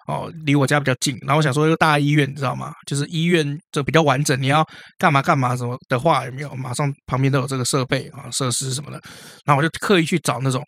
[0.07, 2.71] 哦，离我家比较近，然后我想说一个大医院，你知道吗？
[2.87, 4.65] 就是医院这比较完整，你要
[4.97, 6.55] 干嘛干嘛什么的话，有没有？
[6.55, 8.97] 马上旁边都有这个设备啊，设施什么的。
[9.43, 10.63] 然后我就刻意去找那种，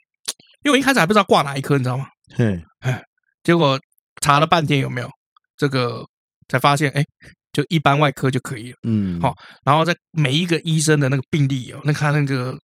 [0.65, 2.07] 因为我一开始还不知道挂哪一科，你知道吗？
[2.35, 3.01] 嘿，哎。
[3.43, 3.79] 结果
[4.21, 5.09] 查了半天有没有
[5.57, 6.05] 这个，
[6.47, 7.03] 才发现哎，
[7.51, 8.77] 就一般外科就可以了。
[8.87, 9.33] 嗯，好，
[9.65, 12.57] 然后在每一个医生的那个病历哦，那他那个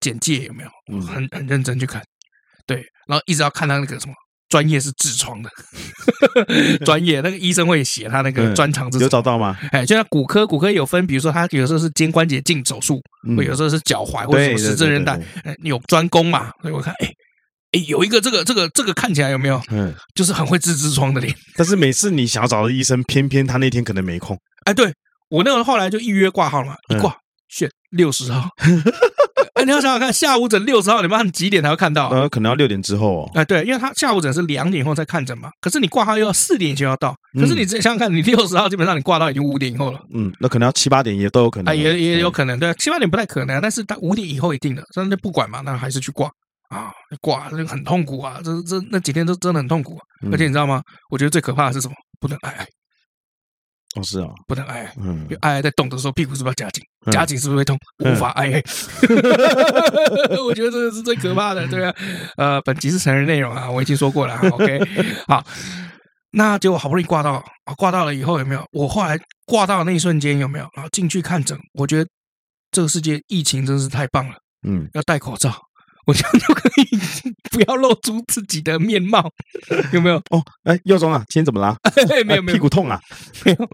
[0.00, 2.02] 简介有没有，很很认真去看。
[2.66, 4.14] 对，然后一直要看他那个什么
[4.48, 5.50] 专业是痔疮的
[6.86, 8.90] 专业，那个医生会写他那个专长。
[8.92, 9.58] 有找到吗？
[9.72, 13.02] 哎，就像骨科，骨科有分，比如说他有时候是肩关节镜手术，
[13.36, 15.20] 或有时候是脚踝或者什么十字韧带，
[15.62, 16.52] 有专攻嘛。
[16.62, 17.10] 所以我看哎。
[17.74, 19.60] 哎，有一个这个这个这个看起来有没有？
[19.70, 21.34] 嗯，就是很会治痔疮的脸。
[21.56, 24.38] 但是每次你想要找的医生，偏偏他那天可能没空。
[24.64, 24.92] 哎，对
[25.28, 27.16] 我那个后来就预约挂号了嘛，一挂
[27.48, 28.48] 选六十号。
[29.54, 32.08] 哎，你要想想看，下午诊六十号，你们几点才会看到？
[32.10, 33.30] 呃，可能要六点之后哦。
[33.34, 35.48] 哎，对，因为他下午诊是两点以后再看诊嘛。
[35.60, 37.14] 可是你挂号又要四点以前要到。
[37.34, 39.98] 可是你想想看，你六十号基本上你挂到已经五点以后了。
[40.12, 41.72] 嗯，那可能要七八点也都有可能。
[41.72, 46.28] 哎，也也有可能，对，七八点不太可能，但是他五点以后一定的，所以那不管嘛，那还是去挂。
[46.68, 48.40] 啊，挂那很痛苦啊！
[48.42, 49.98] 这这那几天都真的很痛苦，
[50.32, 50.82] 而且你知道吗？
[51.10, 51.94] 我觉得最可怕的是什么？
[52.18, 52.66] 不能挨挨。
[53.96, 54.92] 哦，是啊，不能挨。
[54.96, 56.82] 嗯，因为挨挨在动的时候，屁股是不是要夹紧？
[57.12, 57.78] 夹紧是不是会痛？
[58.04, 58.62] 无法挨挨。
[60.42, 61.94] 我觉得这个是最可怕的，对啊。
[62.36, 64.36] 呃，本集是成人内容啊，我已经说过了。
[64.50, 64.80] OK，
[65.28, 65.44] 好，
[66.32, 67.44] 那结果好不容易挂到，
[67.76, 68.66] 挂到了以后有没有？
[68.72, 70.68] 我后来挂到的那一瞬间有没有？
[70.74, 72.10] 然后进去看诊，我觉得
[72.72, 74.34] 这个世界疫情真是太棒了。
[74.66, 75.54] 嗯，要戴口罩。
[76.06, 76.84] 我这样就可以
[77.50, 79.30] 不要露出自己的面貌，
[79.92, 80.16] 有没有？
[80.30, 81.76] 哦，哎，耀中啊，今天怎么啦？
[82.26, 83.00] 没有没有，屁股痛啊？
[83.44, 83.68] 没有。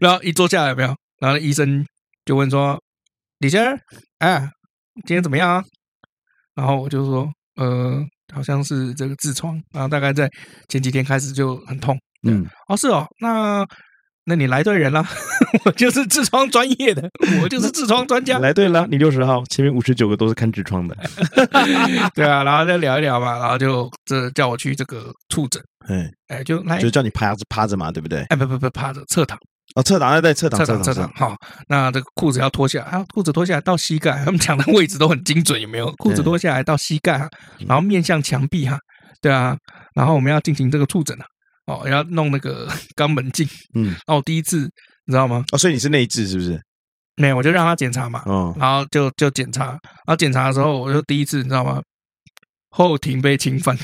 [0.00, 0.94] 然后一坐下来有没有？
[1.20, 1.84] 然后医生
[2.24, 2.80] 就问说
[3.38, 3.78] ：“李先生，
[4.18, 4.40] 哎，
[5.06, 5.62] 今天怎么样啊？”
[6.56, 8.02] 然后我就说：“呃，
[8.34, 10.28] 好像是这个痔疮，然后大概在
[10.68, 13.66] 前几天开始就很痛。”嗯，哦，是哦，那
[14.24, 15.04] 那你来对人了，
[15.64, 17.08] 我就是痔疮专业的，
[17.42, 18.38] 我就是痔疮专家。
[18.38, 20.96] 来对了，你六十号，前面五十九个都是看痔疮的。
[22.14, 25.62] 对啊，然后再聊一聊嘛，然后就这叫我去这个触诊。
[25.88, 28.20] 哎哎，就来就叫你趴着趴着嘛，对不对？
[28.28, 29.38] 哎，不不不，趴着侧躺。
[29.74, 31.10] 哦，侧躺，对，侧躺，侧躺，侧躺。
[31.14, 31.34] 好，
[31.68, 35.90] 那这个裤子要脱下来，啊，裤子脱下来到膝盖， 他们讲的位置都很精准，有没有？
[35.92, 37.26] 裤子脱下来到膝盖，
[37.66, 38.76] 然后面向墙壁哈，
[39.22, 39.56] 对啊，
[39.94, 41.24] 然后我们要进行这个触诊啊。
[41.70, 44.58] 哦，要弄那个 肛门镜，嗯， 哦，我第一次
[45.06, 45.44] 你知道吗？
[45.52, 46.60] 哦，所以你是内痔是不是？
[47.16, 51.80] 没有，我就让他检查嘛，哦，然后就就检查，然后检查的时候，我就第一次你知道吗？
[52.70, 53.76] 后庭被侵犯，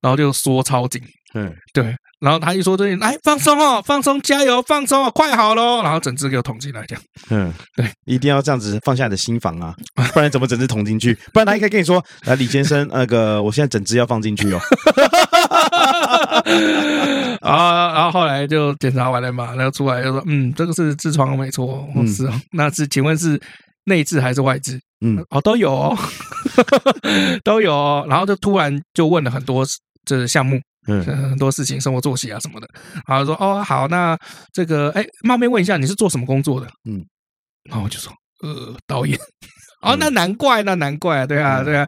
[0.00, 1.02] 然后就缩超紧，
[1.34, 1.94] 嗯，对。
[2.18, 5.82] 然后他一说这里，来放松哦，放松，加油，放松哦，快好喽。
[5.82, 7.04] 然后整只给我捅进来，这样。
[7.28, 9.76] 嗯， 对，一定要这样子放下你的心房啊，
[10.14, 11.12] 不然怎么整只捅进去？
[11.34, 14.58] 不然他应该跟你说，来，李先生，那个我现在整只要放进去哦。
[17.40, 22.32] 啊，然后后来就检查完了嘛，然后出来就说，嗯，这个是痔疮没错，嗯、是哦。
[22.52, 23.40] 那是请问是
[23.84, 24.78] 内痔还是外痔？
[25.00, 25.96] 嗯，哦，都有哦，
[27.44, 28.06] 都有哦。
[28.08, 29.64] 然后就突然就问了很多
[30.04, 30.60] 这项目。
[30.88, 32.68] 嗯，很多事情，生活作息啊什么的，
[33.08, 34.16] 然后说哦好，那
[34.52, 36.68] 这个哎，冒昧问一下，你是做什么工作的？
[36.88, 37.04] 嗯，
[37.68, 39.18] 然后我就说呃导演，
[39.92, 41.86] 哦那难怪，那难怪，对啊对啊，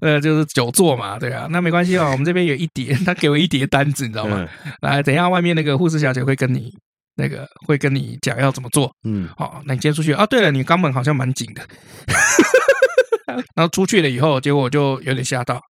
[0.00, 4.46] 呃就是久坐嘛，对啊，那没关系哦， 我们这边有一叠， 他给我一叠单子，你知道吗？
[4.82, 6.70] 来，等一下外面那个护士小姐会跟你
[7.16, 10.24] 那个会跟你讲要怎么做，嗯，好，那你先出去啊。
[10.26, 11.62] 对了，你肛门好像蛮紧的，
[13.56, 15.60] 然后出去了以后，结果我就有点吓到。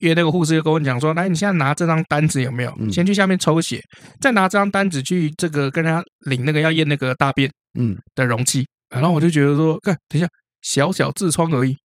[0.00, 2.74] 因为那个护士就跟我讲说：“来，你现在拿这张单子有没有？
[2.90, 3.78] 先去下面抽血，
[4.18, 8.66] 再拿这张单子去这个跟他领那个要验那个大便嗯的容器。
[8.88, 10.26] 然后我就觉得说，看，等一下，
[10.64, 11.76] 小小痔疮而已，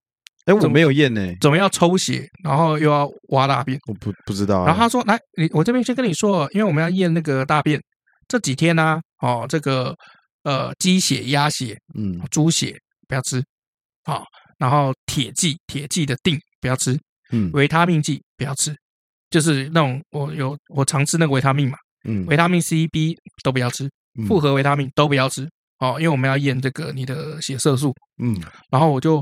[0.46, 3.78] 哎，我没有验呢，怎么要抽血，然后又要挖大便？
[3.88, 4.66] 我不不知道。
[4.66, 7.80] 然后他说：来，你我这边先跟你说，因为我们要验那个大便，
[8.28, 9.94] 这几天呢，哦，这个
[10.44, 12.20] 呃鸡血、鸭血、嗯。
[12.32, 12.76] 猪血
[13.08, 13.44] 不要吃，
[14.06, 14.24] 好，
[14.58, 16.98] 然后铁剂、铁剂的锭不要吃。”
[17.32, 18.76] 嗯，维他命剂不要吃，
[19.30, 23.88] 就是那种我有我常吃那个维他命嘛，嗯，维他命 C、B 都不要吃，
[24.28, 25.48] 复合维他命都不要吃，
[25.80, 28.36] 哦，因为我们要验这个你的血色素，嗯，
[28.72, 29.16] 然后我就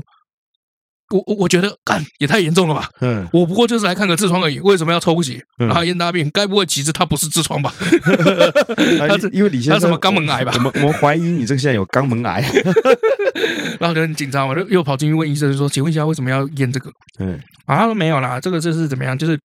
[1.10, 6.28] 我我我觉得干也太严重了吧，嗯，我不过就是来看个痔疮而已，为什么要抽血，然后验大便？
[6.30, 7.72] 该不会其实他不是痔疮吧？
[9.08, 10.52] 他是 因为李先生他什么肛门癌吧？
[10.56, 12.44] 我们我们怀疑你这个现在有肛门癌。
[13.78, 16.90] 然后就很紧张，我就又跑进去问医生说：“请问一下，为什么要验这个？”
[17.20, 19.38] 嗯，啊，他说没有啦，这个就是怎么样，就是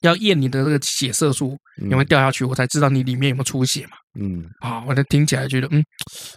[0.00, 3.90] 要验你的这个血色素有没有掉下去，我才知道你里面有没有出血嘛。
[4.20, 5.82] 嗯，好，我就听起来觉得嗯，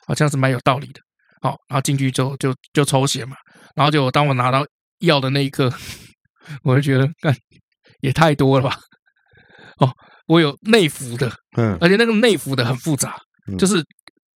[0.08, 1.00] 好像是蛮有道理的。
[1.42, 3.36] 好，然后进去之后就就抽血嘛，
[3.76, 4.66] 然后就当我拿到
[5.00, 5.74] 药的那一刻，
[6.64, 7.36] 我就觉得干
[8.02, 8.80] 也太多了吧。
[9.78, 9.92] 哦，
[10.28, 13.18] 我有内服的，嗯，而且那个内服的很复杂，
[13.58, 13.84] 就是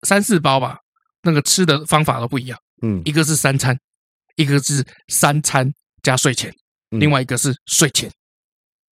[0.04, 0.78] 三四包吧。
[1.22, 3.76] 那个吃的方法都不一样，嗯，一个是三餐，
[4.36, 5.68] 一个是三餐
[6.04, 6.54] 加睡前，
[6.92, 8.08] 另外一个是睡前，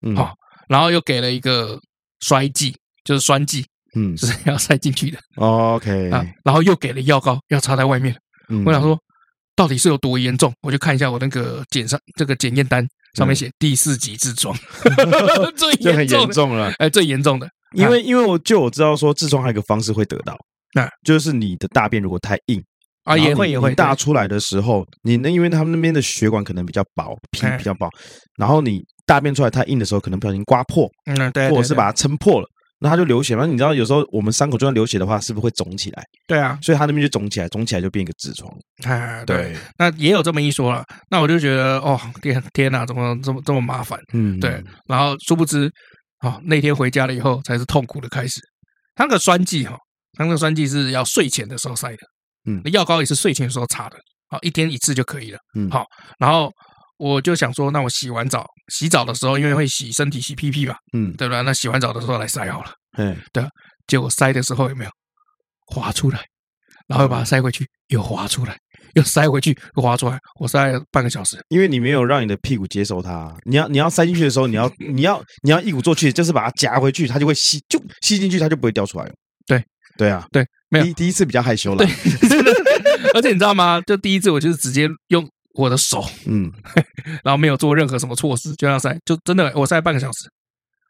[0.01, 0.33] 嗯，好，
[0.69, 1.77] 然后又给了一个
[2.21, 2.73] 衰剂，
[3.03, 8.15] 就是栓剂，嗯，就是要塞进去的，OK，啊，然后又给了药膏，要插在外面，
[8.65, 8.97] 我想说
[9.55, 14.55] 到底是有多严重，我就看一下我那个检上这个检验单上面写第四级痔疮，
[15.55, 15.73] 最
[16.05, 20.37] 严重了，哎，最严重的，因为因为我就我知道说痔疮还有一个方式会得到。
[20.73, 22.63] 那就是你的大便如果太硬
[23.03, 27.89] 啊，也会也会大出来的时候，你那因为他们那边的血管可能比较薄，皮比较薄，
[28.37, 32.47] 然后你大便出来太硬的时候，可能不小心刮破，嗯，对，或者是把它撑破了，
[32.81, 33.45] 那它就流血嘛。
[33.45, 36.03] 你知道有时候我们伤口就算流血的话，是不是会肿起来？
[36.27, 38.51] 对啊，所以它那边就肿起来，肿起来就变一个痔疮。
[38.83, 40.83] 哎，对，那也有这么一说了。
[41.09, 43.97] 那我就觉得哦，天天哪，怎么这么这么麻烦？
[44.13, 44.61] 嗯，对。
[44.87, 45.71] 然后殊不知，
[46.23, 48.41] 哦，那天回家了以后才是痛苦的开始。
[48.95, 49.77] 它那个栓剂哈。
[50.19, 51.97] 那个栓剂是要睡前的时候塞的，
[52.45, 53.95] 嗯，药膏也是睡前的时候擦的，
[54.27, 55.85] 好，一天一次就可以了，嗯，好，
[56.19, 56.51] 然后
[57.01, 61.41] 我就想说，那我洗完澡，洗澡的时候，因为会洗身体、洗屁屁吧，嗯，对吧？
[61.41, 63.43] 那洗完澡的时候来塞好了，嗯，对，
[63.87, 64.91] 结果塞的时候有没有
[65.65, 66.19] 滑出来？
[66.87, 68.55] 然后又把它塞回去，又滑出来，
[68.93, 79.13] 又塞回去，又滑出来，我塞了半个小时，因为你没有让你的屁股接受它，你要你要塞进去的时候，你要 你要你要一鼓作气，就是把它夹回去，它就会吸，就吸进去，它就不会掉出来了，
[79.47, 79.63] 对。
[79.97, 81.87] 对啊，对，没有第第一次比较害羞了，对，
[83.13, 83.79] 而且你知道吗？
[83.85, 86.51] 就第一次我就是直接用我的手，嗯，
[87.23, 90.27] 然后没有做任何什么措施，就这样塞，就真的我塞半个小时，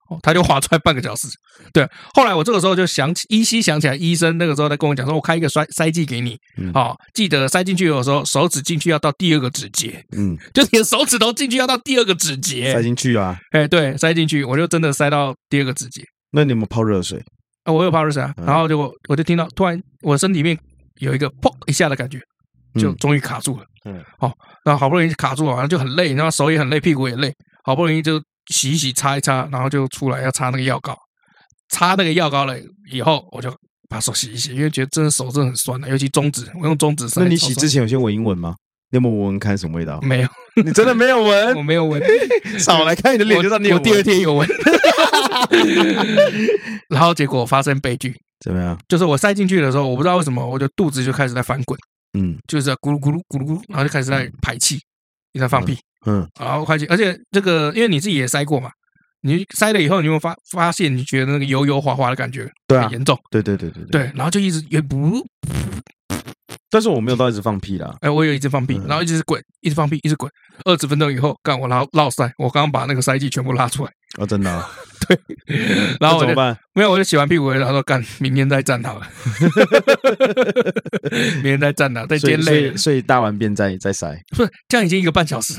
[0.10, 1.28] 哦，他就滑出来半个小时。
[1.74, 6.38] 对，后来我这个时候就想起，依稀想起来，医生那个时候在跟我讲说，我开一个塞塞剂给你，
[6.74, 16.04] 好，记得塞进去有时候，手指进去要到第二个指节，嗯，就你的手指头进去要到第二个指节，塞进去啊，哎，对，塞进去，我就真的塞到第二个指节。
[16.32, 17.22] 那你有没有泡热水？
[17.64, 20.58] 啊，我有泡热水啊，然后就我我就听到突然我身体里面
[21.00, 22.20] 有一个砰一下的感觉，
[22.76, 23.66] 就终于卡住了。
[23.86, 24.32] 嗯，好，
[24.64, 28.22] 然后好不容易卡住了，然后就很累，然后手也很累，屁股也累，好不容易就
[28.54, 30.96] 洗一洗，擦一擦，然后就出来要擦那个药膏，
[31.70, 32.56] 擦那个药膏了
[32.92, 33.52] 以后，我就
[33.90, 37.08] 把手洗一洗，因为觉得真的手真的很酸的，尤其中指，我用中指。
[37.16, 38.56] 那你洗之前有先闻一闻吗？
[38.92, 40.00] 你有没有闻闻看什么味道？
[40.02, 40.28] 没有，
[40.64, 41.56] 你真的没有闻？
[41.58, 42.02] 我没有闻，
[42.60, 44.48] 少来看你的脸就知道你有第二天有闻，
[46.90, 48.14] 然后结果发生悲剧。
[48.42, 48.78] 怎么样？
[48.90, 51.80] 就是我塞进去的时候，我不知道为什么，我的肚子就开始在翻滚，
[52.14, 54.80] 嗯，就是在咕噜咕噜咕噜咕噜，然后就开始在排气，
[55.34, 58.70] 你在放屁，嗯，然后排气，而且这个因为你自己也塞过嘛，
[59.22, 65.26] 你塞了以后，你会发发现你觉得那个油油滑滑的感觉，对，很严重，对对对对对，然后就一直也不，
[66.70, 70.30] 但是我没有到一直放屁啦，哎，我有一直放屁，然后一直滚，一直放屁，一直滚，
[70.66, 74.66] 二十分钟以后，干我拉绕塞，我刚刚把那个塞剂全部拉出来，啊，真的。
[75.08, 75.20] 对，
[76.00, 76.58] 然后我怎么办？
[76.74, 79.08] 没有，我就洗完屁股，然后说干，明天再站好了。
[81.36, 84.16] 明天再站了，再接累，所以大完便再再塞。
[84.36, 85.56] 不是这样，已经一个半小时，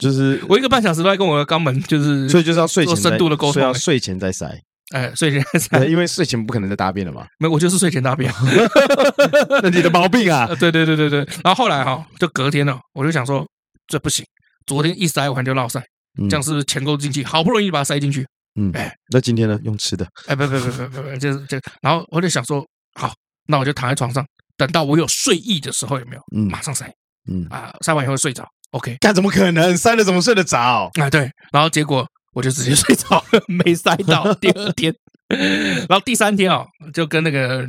[0.00, 4.46] 就是我一个半小时都在跟我的肛门，就是所以就是要睡前深度的沟通，要睡前再塞。
[4.92, 7.26] 哎，睡前再塞，因为睡前不可能再大便了嘛。
[7.38, 8.30] 没，我就是睡前大便。
[9.62, 10.46] 那你的毛病啊？
[10.60, 11.20] 对对对对对。
[11.42, 13.46] 然后后来哈，就隔天了，我就想说
[13.86, 14.24] 这不行，
[14.66, 15.82] 昨天一塞完就落塞，
[16.28, 17.24] 这样是不是钱够进去？
[17.24, 18.26] 好不容易把它塞进去。
[18.54, 19.58] 嗯，哎，那今天呢？
[19.64, 20.06] 用吃的？
[20.26, 21.72] 哎，不不不不不，就是这个。
[21.80, 23.12] 然后我就想说，好，
[23.46, 24.24] 那我就躺在床上，
[24.56, 26.22] 等到我有睡意的时候，有没有？
[26.36, 26.92] 嗯，马上塞。
[27.30, 28.46] 嗯啊，塞完以后睡着。
[28.72, 29.76] OK，干怎么可能？
[29.76, 30.90] 塞了怎么睡得着？
[31.00, 31.30] 啊，对。
[31.52, 34.34] 然后结果我就直接 睡着了，没塞到。
[34.34, 34.94] 第二天，
[35.88, 37.66] 然后第三天啊，就跟那个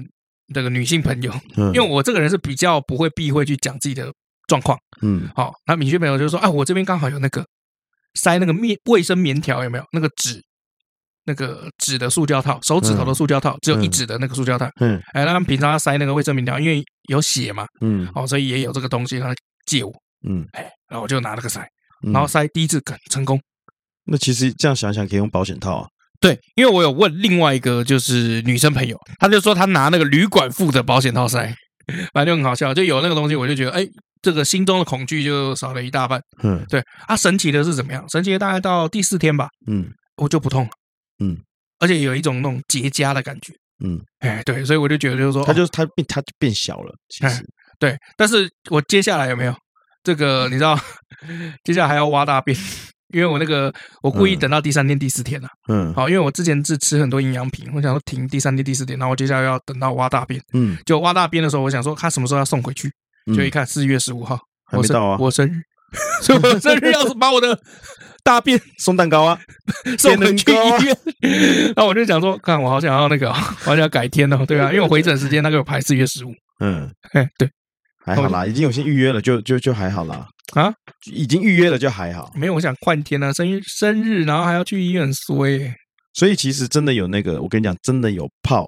[0.47, 4.11] 那个女性朋友，因为我这个人是比较不会避讳去讲自己的
[4.47, 4.77] 状况。
[5.01, 7.45] 嗯，好，那女性朋友就说，啊，我这边刚好有那个
[8.15, 10.41] 塞那个面卫生棉条，有没有那个纸？
[11.25, 14.69] 那个纸的塑胶套，手指头的塑胶套，只有一指的那个塑胶套。
[14.79, 17.65] 嗯，哎，那他们平常要塞那个卫生棉条，因为有血嘛。
[17.81, 19.33] 嗯，哦，所以也有这个东西，他
[19.65, 19.91] 借我。
[20.27, 21.65] 嗯，哎，然后我就拿了个塞，
[22.11, 23.39] 然后塞第一次很成功。
[24.05, 25.87] 那其实这样想想，可以用保险套啊。
[26.19, 31.53] 对，因为我有问另外一个就是女生朋友，她就说她拿那个旅馆附的保险套塞，
[32.13, 33.85] 反正就很好笑，就有那个东西，我就觉得哎，
[34.21, 36.21] 这个心中的恐惧就少了一大半。
[36.43, 38.03] 嗯，对啊，神奇的是怎么样？
[38.09, 39.49] 神奇的大概到第四天吧。
[39.67, 40.69] 嗯，我就不痛了。
[41.19, 41.37] 嗯，
[41.79, 43.53] 而且有一种那种结痂的感觉，
[43.83, 47.43] 嗯，哎，对，所以我就觉得就是说，它就它变，它就变小了，其实，
[47.79, 47.97] 对。
[48.17, 49.55] 但是我接下来有没有？
[50.03, 50.47] 这个？
[50.49, 50.77] 你知道，
[51.63, 52.57] 接下来还要挖大便，
[53.13, 62.91] 因为我那个我故意等到第三天、第四天了，嗯，好，因为我之前是吃很多营养品，我想说停第三天、第四天，然后我接下来要等到挖大便，嗯，就挖大便的时候，我想说他什么时候要送回去，
[63.27, 65.61] 就一看四月十五号，还没到啊，我生日，
[66.21, 67.57] 所以我生日要是把我的。
[68.23, 69.39] 大便送蛋糕啊，
[69.99, 71.73] 送 回去医院。
[71.75, 76.33] 那我就想说，看我好想要那个，我好想要改天哦，对啊，因为我回诊时间那个有排四月十五。
[76.59, 77.49] 嗯，哎，对，
[78.05, 80.27] 还好啦，已经有些预约了，就就就还好啦。
[80.53, 80.73] 啊，
[81.11, 82.31] 已经预约了就还好。
[82.35, 85.73] 没有，我想换天啊，生日生日，然后还要去医院衰。
[86.13, 88.65] 所以其实真的有那个，我跟你讲，真的有泡，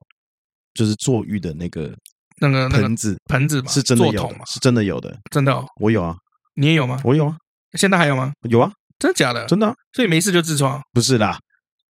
[0.73, 1.95] 就是坐浴的那个
[2.41, 5.63] 那个盆子盆子嘛，是真的有，是真的有的，真的。
[5.79, 6.15] 我有啊，
[6.55, 6.99] 你也有吗？
[7.03, 7.37] 我有啊，
[7.77, 8.33] 现在还有吗？
[8.49, 8.71] 有啊。
[8.99, 9.45] 真的假的？
[9.45, 10.81] 真的，所以没事就痔疮？
[10.93, 11.37] 不是啦，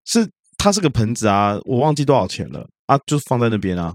[0.05, 0.27] 是
[0.57, 3.93] 它是个盆子啊，我忘记多少钱了啊，就放在那边啊。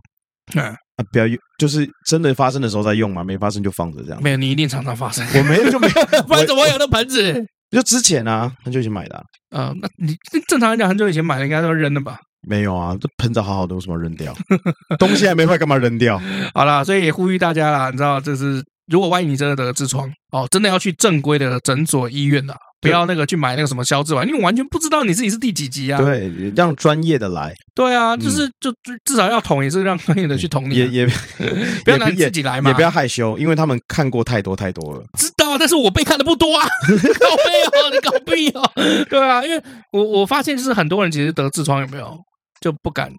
[0.54, 0.74] 啊，
[1.12, 4.22] 不要用，就是真的发生的时候再用嘛，没发生就放着这样。
[4.22, 5.26] 没有，你一定常常发生。
[5.34, 7.46] 我没有就没有， 不然怎么会有那盆子？
[7.70, 9.16] 就之前啊，很久以前买的。
[9.50, 10.16] 啊，那你
[10.48, 12.18] 正常来讲，很久以前买的应该都扔了吧？
[12.48, 14.34] 没有啊，这盆子好好的，为什么扔掉？
[14.98, 16.18] 东西还没坏，干嘛扔掉？
[16.54, 22.56] 好啦，所以也呼吁大家啦，你知道，就是如果万一你真的得痔疮哦，真的要去正规的诊所、医院的。
[22.80, 26.00] 不要那个去买那个什么消字丸，因为完全不知道你自己是第几级啊。
[26.00, 27.54] 对，让专业的来。
[27.74, 28.72] 对啊，就是就
[29.04, 30.74] 至少要捅，也是让专业的去捅你。
[30.76, 31.06] 也也
[31.84, 35.04] 不要拿你自己来嘛，也不要害羞，因为他们看过太多太多了。
[35.18, 36.66] 知道，但是我被看的不多啊。
[36.66, 38.72] 搞屁哦，你搞屁哦。
[39.08, 39.62] 对啊，因为
[39.92, 42.16] 我我发现就是很多人其实得痔疮有没有
[42.60, 43.12] 就不敢。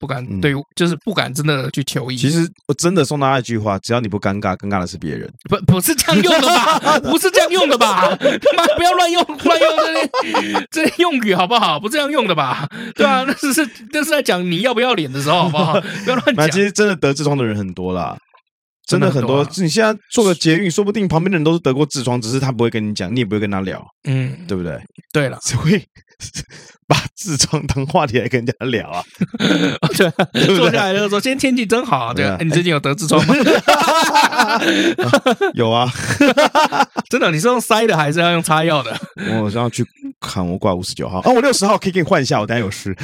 [0.00, 2.16] 不敢对，就是不敢真的去求医。
[2.16, 5.30] 其实我真的送他一句话：只要你不尴尬，尴尬的是别人。
[5.48, 6.98] 不，不是这样用的吧？
[7.00, 8.16] 不是这样用的吧？
[8.16, 9.94] 他妈不要乱用乱用这
[10.40, 11.78] 些这些用语好不好？
[11.78, 12.66] 不这样用的吧？
[12.96, 15.78] 对啊，那只是那是在讲你要不要脸的时候，好不好？
[15.78, 16.50] 不要乱讲。
[16.50, 18.16] 其实真的得痔疮的人很多啦，
[18.86, 19.46] 真的很多。
[19.58, 24.80] 你现在做个捷运，说不定旁边的人都是得过痔疮，只是他不会跟你讲，你也不会跟他聊，嗯，对不对？
[25.12, 25.82] 对了，所以。
[26.86, 29.04] 把痔疮当话题来跟人家聊啊？
[30.32, 33.34] 对，坐下来就说：“今天天气真好。”对啊，你最近有得痔疮吗？
[35.54, 35.88] 有啊，
[37.08, 37.30] 真的？
[37.30, 38.98] 你是用塞的还是要用擦药的？
[39.40, 39.86] 我是要去
[40.20, 42.96] 看我挂五十九号，啊，我六十号可以给你换一下，我等下有事。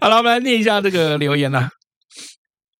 [0.00, 1.70] 好了，我们来念一下这个留言啦。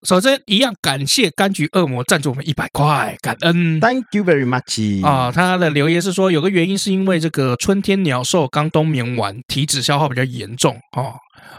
[0.07, 5.33] 首先，一样感谢柑橘恶魔赞助我们一百块，感恩，Thank you very much 啊。
[5.33, 11.15] 他的留言是说，有个原因是因为这个春天鸟兽刚冬眠完，体脂消耗比较严重哦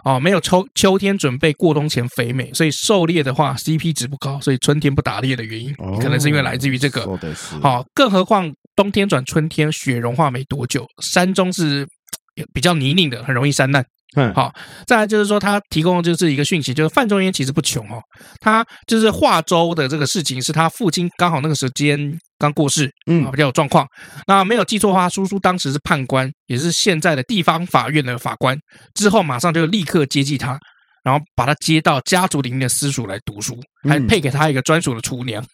[0.05, 7.05] 哦，没有秋秋天准备过冬前肥美，所以狩猎的话 CP 值不高，所以春天不打猎的原因，可能是因为来自于这个。
[7.61, 11.85] 好，更何况冬天转春天，雪融化没多久，山中是
[12.53, 13.85] 比较泥泞的，很容易山难。
[14.15, 14.51] 嗯，好，
[14.87, 18.01] 再来就是说，他提供的就是一个讯息，就是范仲淹其实不穷哦，
[18.39, 23.85] 他就是化州的这个事情，是他父亲刚好那个时间刚过世，嗯，比较有状况。
[24.25, 28.57] 那没有记错的话，叔叔当时是判官，也是现在的地方法院的法官，
[28.95, 30.57] 之后马上就立刻接济他，
[31.03, 33.55] 然后把他接到家族里面的私塾来读书，
[33.87, 35.45] 还配给他一个专属的厨娘，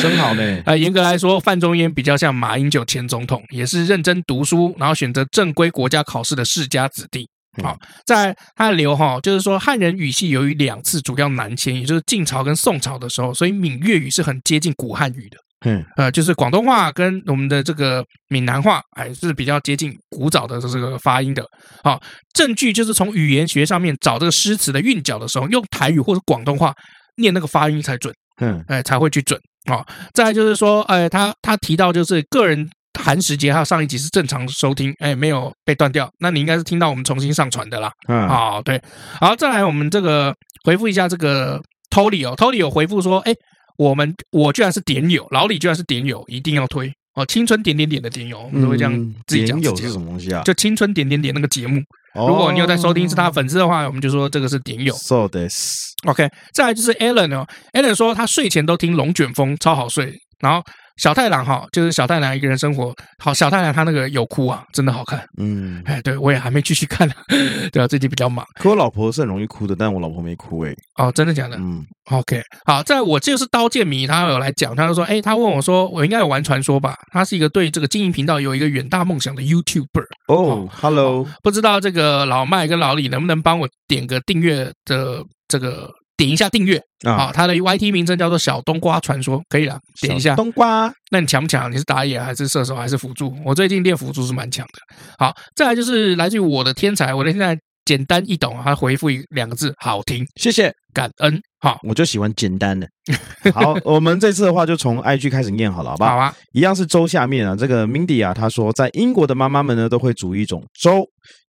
[0.00, 0.62] 真好呢。
[0.64, 7.28] 啊， 严格来说，范仲淹比较像马英九前总统，也是认真读书，然后选择正规国家考试的世家子弟。
[7.62, 15.36] 好，在他的留哈，就是说汉人语系由于两次主要南迁，也就是晋朝跟宋朝的时候，所以闽粤语是很接近古汉语的。
[15.66, 21.44] 嗯，呃，就是广东话跟我们的这个闽南话，还是比较接近古早的这个发音的。
[21.82, 22.00] 好，
[22.32, 26.72] 证据就是从语言学上面找这个诗词的韵脚的时候，用台语或者广东话
[27.16, 28.14] 念那个发音才准。
[28.40, 29.40] 嗯，哎，才会去准。
[29.68, 29.84] 好，
[30.14, 32.68] 再来就是说，哎，他他提到就是个人。
[33.08, 37.90] 寒食节还有上一集是正常收听，哎，没有被断掉，那你应该是听到我们重新上传的啦。
[38.06, 38.78] 嗯，好，对，
[39.18, 43.32] 好，再来我们这个回复一下这个 Tolly 哦，Tolly 有回复说，哎，
[43.78, 48.92] 我们我居然是点友，老李居然是点友，一定要推哦，青春点点点的点友，我们都会这样
[49.26, 49.58] 自己讲。
[49.58, 50.42] 点友是什么东西啊？
[50.42, 51.80] 就青春点点点那个节目，
[52.14, 54.92] 如果你有在收听是他的粉丝的话，我们就说这个是点友。
[54.92, 60.62] So this OK，再来就是 Alan 哦，Alan 说他睡前都听龙卷风，超好睡，然后。
[60.98, 62.94] 小太郎哈，就是小太郎一个人生活。
[63.22, 65.24] 好，小太郎他那个有哭啊，真的好看。
[65.38, 67.14] 嗯，哎，对我也还没继续看呢，
[67.72, 68.44] 对啊，最近比较忙。
[68.60, 70.74] 可我老婆是很容易哭的，但我老婆没哭哎。
[70.96, 71.56] 哦，真的假的？
[71.56, 72.42] 嗯，OK。
[72.66, 76.96] 好，在我就是刀剑迷，他有来讲，他就说，哎，他问我说，我应该有玩传说吧？
[77.12, 80.04] 他是一个对这个经营频道有一个远大梦想的 YouTuber。
[80.28, 85.90] 哦，Hello，不知道这个老麦跟老李能不能帮我点个订阅的这个。
[86.18, 87.30] 点一下订阅啊！
[87.32, 90.34] 他的 YT 名称叫做小冬瓜传说，可以了，点一下。
[90.34, 91.72] 冬瓜，那你强不强？
[91.72, 93.34] 你是打野还是射手还是辅助？
[93.44, 94.96] 我最近练辅助是蛮强的。
[95.16, 97.56] 好，再来就是来自于我的天才，我的天才
[97.88, 100.22] 简单易懂，他回复一两个字：好听。
[100.36, 101.40] 谢谢，感恩。
[101.58, 102.86] 好，我就喜欢简单的。
[103.54, 106.10] 好，我们这次的话就从 IG 开始念好了，好不好？
[106.10, 107.56] 好啊，一样是粥下面啊。
[107.56, 111.02] 这个 Mindy 啊，他说在英国的妈妈们呢都会煮一种粥，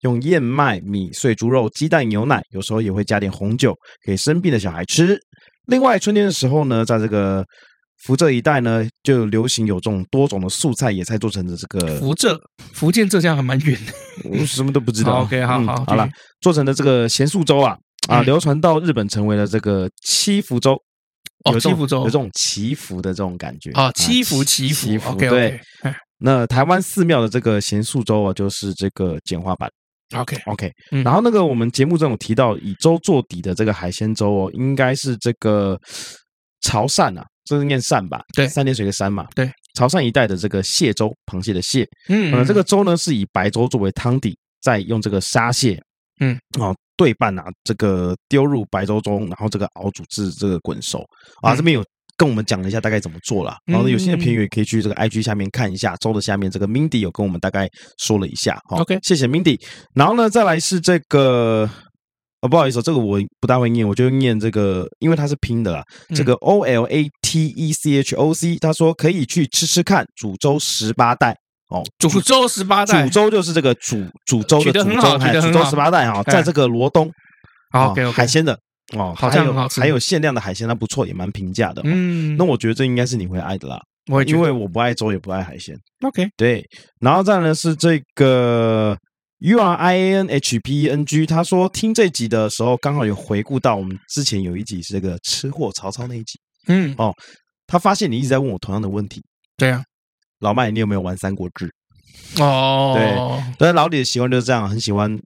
[0.04, 3.76] 用燕麦、米、碎猪肉、鸡蛋、牛奶，有时候也会加点红酒
[4.06, 5.20] 给生病的小孩吃。
[5.66, 7.46] 另外，春天的时候呢，在这个
[8.06, 12.40] 福浙一带呢，就流行有这种多种的素菜野菜做成的这个福浙、
[12.74, 13.94] 福建、浙江还蛮远的，
[14.30, 15.22] 我什么都不知道。
[15.22, 16.10] OK，好好好了，
[16.42, 17.78] 做成的这个咸素粥啊。
[18.08, 20.76] 啊，流传到日本成为了这个七福粥
[21.52, 25.62] 有，祈福粥有这种祈福的这种感觉啊，祈福祈福，OK 对。
[26.18, 29.70] 那台湾寺庙的这个咸素粥啊，就是这个简化版
[30.16, 30.72] ，OK OK。
[31.04, 35.80] 然后那个我们节目中有提到以粥做底的这个海鲜粥哦，应该是这个
[36.62, 38.22] 潮汕啊，这是念汕吧？
[38.36, 45.82] 对，三点水的山嘛，对，潮汕一带的这个蟹粥，螃蟹的蟹，嗯，这个粥呢是以白粥作为汤底，再用这个沙蟹。
[46.20, 51.04] 嗯，哦，对半啊，这个丢入白粥中，然后这个熬煮至这个滚熟
[51.42, 51.56] 啊。
[51.56, 51.84] 这边有
[52.16, 58.60] 跟我们讲了一下大概怎么做了，然后有兴趣的朋友也可以去这个 IG 下面看一下，粥的下面这个 Mindy 有跟我们大概说了一下。
[58.70, 59.58] OK，谢谢 Mindy。
[59.96, 61.68] 然后呢，再来是这个，
[62.42, 65.84] 哦，不好意思，这个我不大会念，我就念这个，因为它是拼的啦。
[66.16, 71.36] 这个 O L A T E C H O C，他说可以去吃吃看，煮粥十八代。
[71.70, 77.08] 哦，煮粥十八代，煮粥就是这个煮煮粥的煮粥，煮粥十八代哈，在这个罗东，
[77.72, 78.58] 好，海鲜的
[78.98, 81.84] 哦，好像还有限量的海鲜，那不错，也蛮平价的。
[81.86, 83.80] 嗯，那我觉得这应该是你会爱的啦，
[84.12, 85.78] 我因为我不爱粥，也不爱海鲜。
[86.02, 86.66] OK，对，
[87.00, 88.98] 然后再呢是这个
[89.40, 97.14] U R I A N H P E N G，他说听这集的时候刚好有回顾到我们之前有一集是这个吃货曹操那一集，嗯，哦，
[97.66, 99.24] 他发现你一直在问我同样的问题，
[99.58, 99.84] 对啊。
[100.40, 101.74] 老麦，你有没有玩《三国志》？
[102.42, 105.20] 哦，对，但是老李的习惯就是这样，很喜欢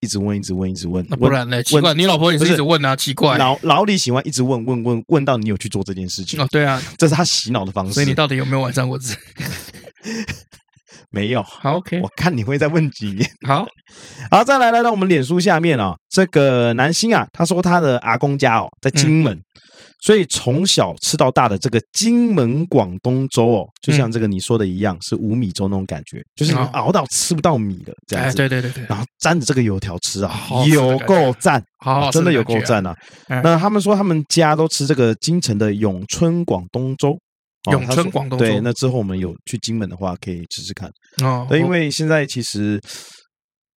[0.00, 1.04] 一直问，一直问，一直问。
[1.08, 1.62] 那不然呢？
[1.62, 2.94] 奇怪，你老婆也是一直问啊？
[2.94, 6.40] 奇怪，老老李喜欢一直问问问问到你有去做这件事情。
[6.40, 7.92] 哦，对啊，这是他洗脑的方式。
[7.92, 9.14] 所以你到底有没有玩《三国志》？
[11.12, 11.42] 没有。
[11.42, 12.00] 好，OK。
[12.00, 13.28] 我看你会再问几年。
[13.46, 13.66] 好，
[14.30, 19.38] 好，再来来到我们脸书下面啊，这个南星啊，他说他的阿公家哦在金门。
[20.04, 28.36] 所以从小吃到大的这个金门广东粥哦，就像这个你说的一样，是无米粥那种感觉，就是熬到吃不到米的这样子。
[28.36, 28.84] 对对对对。
[28.88, 30.34] 然后沾着这个油条吃啊，
[30.66, 32.92] 有够赞，好，真的有够赞啊！
[33.28, 37.16] 那他们说他们家都吃这个京城的永春广东粥。
[37.70, 38.44] 永春广东粥。
[38.44, 40.90] 对，那之后我们有去金门的话，可以试试看。
[41.22, 41.46] 哦。
[41.48, 42.80] 对，因为现在其实。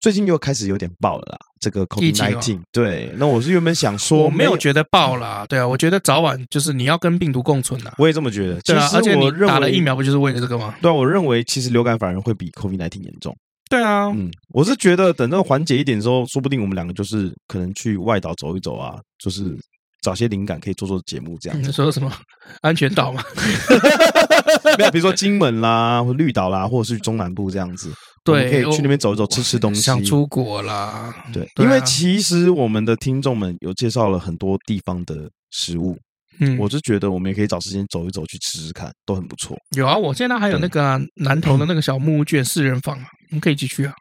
[0.01, 2.61] 最近又开始有点爆了啦，这个 COVID-19。
[2.71, 7.91] 对，那我是原本想说，我没有觉得爆啦，对啊，我觉得早晚就是你要跟病毒共存的。
[7.97, 10.75] 我也这么觉得，对啊，而且你打了疫苗不就是为了这个吗？
[10.79, 13.35] 对啊，我认为其实流感反而会比 COVID-19 严重。
[13.67, 19.57] 对啊，嗯，我是觉得等这个缓解一点之后，说不定我们两个就是可能去外岛走一走啊，就是
[20.05, 21.59] 找些灵感可以做做节目这样。
[21.59, 22.11] 你说什么
[22.61, 23.23] 安全岛吗？
[24.77, 27.91] 没有，比如说金门啦，或绿岛啦，或者是中南部这样子。
[28.23, 29.81] 对，可以去那边走一走，吃吃东西。
[29.81, 35.97] 想出国啦，对，因为其实我们的听众们有介绍了很多地方的食物，
[36.39, 39.57] 嗯，我是觉得我们也可以找时间走一走，去吃吃看，都很不错。
[39.75, 43.93] 有啊，我现在还有那个南投的那个小木屋卷四人房啊，我们可以一起去啊。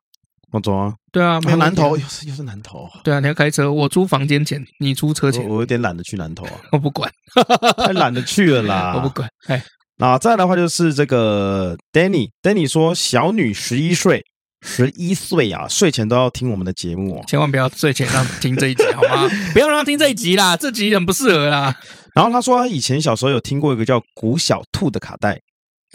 [0.54, 0.94] 我走啊。
[1.10, 2.88] 对啊，南投又是又是南投。
[3.02, 5.46] 对啊，你要开车，我租房间钱，你出车钱。
[5.48, 7.10] 我有点懒得去南投啊， 我不管，
[7.76, 9.28] 太懒得去了啦， 我不管。
[9.48, 9.62] 哎。
[9.96, 14.24] 那再来的话就是这个 Danny，Danny 说小女十一岁，
[14.66, 19.28] 十一岁啊，睡前都要听我们的节目哦，千万不要睡前让听这一集好吗？
[19.52, 21.72] 不要让他听这一集啦，这集很不适合啦。
[22.12, 25.38] 然后他说他以前小时候有听过一个叫古小兔的卡带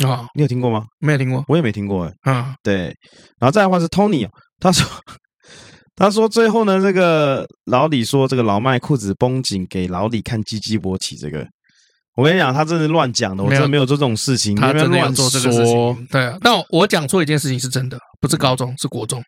[0.06, 0.86] 啊，你有听过吗？
[1.00, 2.14] 没有听过，我也没听过哎。
[2.24, 2.96] 嗯，对。
[3.38, 4.26] 然后再来的话是 Tony，
[4.60, 4.86] 他说
[5.96, 11.46] 他说最后呢，这个老李说这个老麦裤子绷紧，给老李看鸡鸡勃起这个。
[12.16, 14.54] 我跟你讲，他真是乱讲的，我真的没有做这种事情。
[14.56, 16.38] 他真的要做这个事情，对啊。
[16.42, 19.22] 但我讲错一件事情是真的，不是高中，是国中，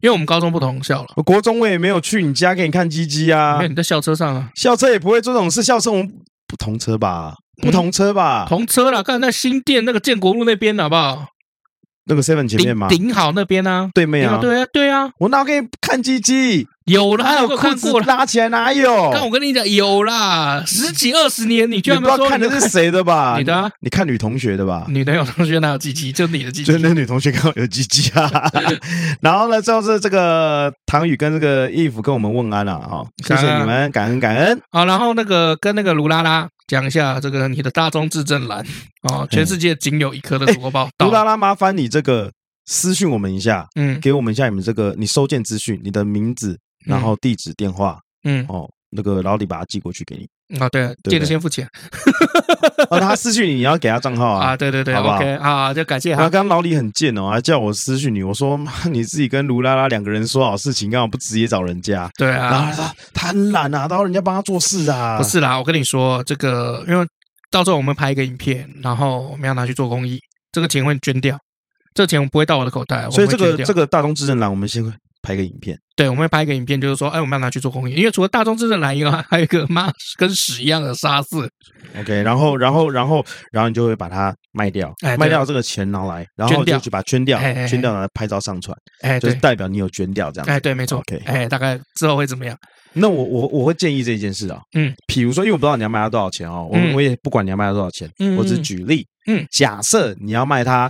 [0.00, 1.08] 因为我们高中不同校了。
[1.16, 3.58] 我国中我也没有去你家给你看鸡鸡啊。
[3.58, 4.48] 没有，你在校车上啊。
[4.54, 6.08] 校车也不会做这种事，校车我们
[6.46, 7.34] 不同车吧？
[7.62, 8.46] 不同车吧？
[8.48, 11.26] 同车了，刚才在新店那个建国路那边，好不好？
[12.08, 12.88] 那个 seven 前面吗？
[12.88, 16.66] 顶好那边啊，对面啊，对啊，对啊，我哪给你看鸡鸡？
[16.88, 19.10] 有啦，还有裤子拉起来哪有？
[19.12, 23.34] 但我跟你讲，有啦，十几二十年，你居然不知道看的是谁的吧？
[23.38, 24.86] 你的，你看女同学的吧？
[24.88, 26.10] 女的有同学哪有鸡鸡？
[26.10, 28.50] 就你的鸡鸡， 就那女同学刚好有鸡鸡啊。
[29.20, 34.58] 然后呢，最后是这个唐宇跟这个 Eve 跟我们问安了啊，谢谢你们，感恩感恩。
[34.70, 38.64] 好，然后那个跟那个卢拉拉讲一下，这个你的大中至正蓝
[39.02, 42.30] 啊，全世界仅有一颗的祖国包，杜拉拉，麻烦你这个。
[42.70, 46.54] 私讯我们一下，嗯，给我们一下你们这个你收件资讯，你的名字，
[46.84, 51.68] 然后地址、电话，嗯，哦，那个老李把它寄过去给你啊，对，记得先付钱。
[52.90, 56.22] 哦，他私讯你，你要给他账号啊，啊，对对对，好不好？OK，啊，就感谢他。
[56.22, 58.58] 刚刚老李很贱哦，还叫我私讯你，我说，
[58.90, 62.08] 你自己跟卢拉拉两个人说好事情，干嘛不直接找人家？
[62.16, 65.18] 对啊，然后他说他很懒啊，到人家帮他做事啊。
[65.18, 67.06] 不是啦，我跟你说这个，因为
[67.50, 70.18] 到时候我们拍一个影片，然后我们要拿去做公益，
[70.50, 71.38] 这个钱会捐掉。
[71.94, 74.84] 这钱不会到我的口袋，所以这个这个大东至正郎，我们先
[75.22, 75.78] 拍个影片。
[75.96, 81.28] 对，我们会拍一个影片，就是说，哎，我们要拿去做公益，因为除了大众真正蓝以外，还有一个妈跟屎一样的沙士。
[81.98, 90.48] OK，然后然后然后然后你就会把它卖掉，卖掉这个钱拿来，然后就去把它捐掉，捐掉拿来拍照上传，哎，就是代表你有捐掉这样。
[90.48, 90.98] 哎，对，没错。
[90.98, 92.56] OK，哎，大概之后会怎么样？
[92.92, 100.88] 那我我我会建议这件事啊，嗯，比如说，因为我不知道你要卖它多少钱哦，我我也不管你要卖它多少钱，我只举例，嗯，假设你要卖它。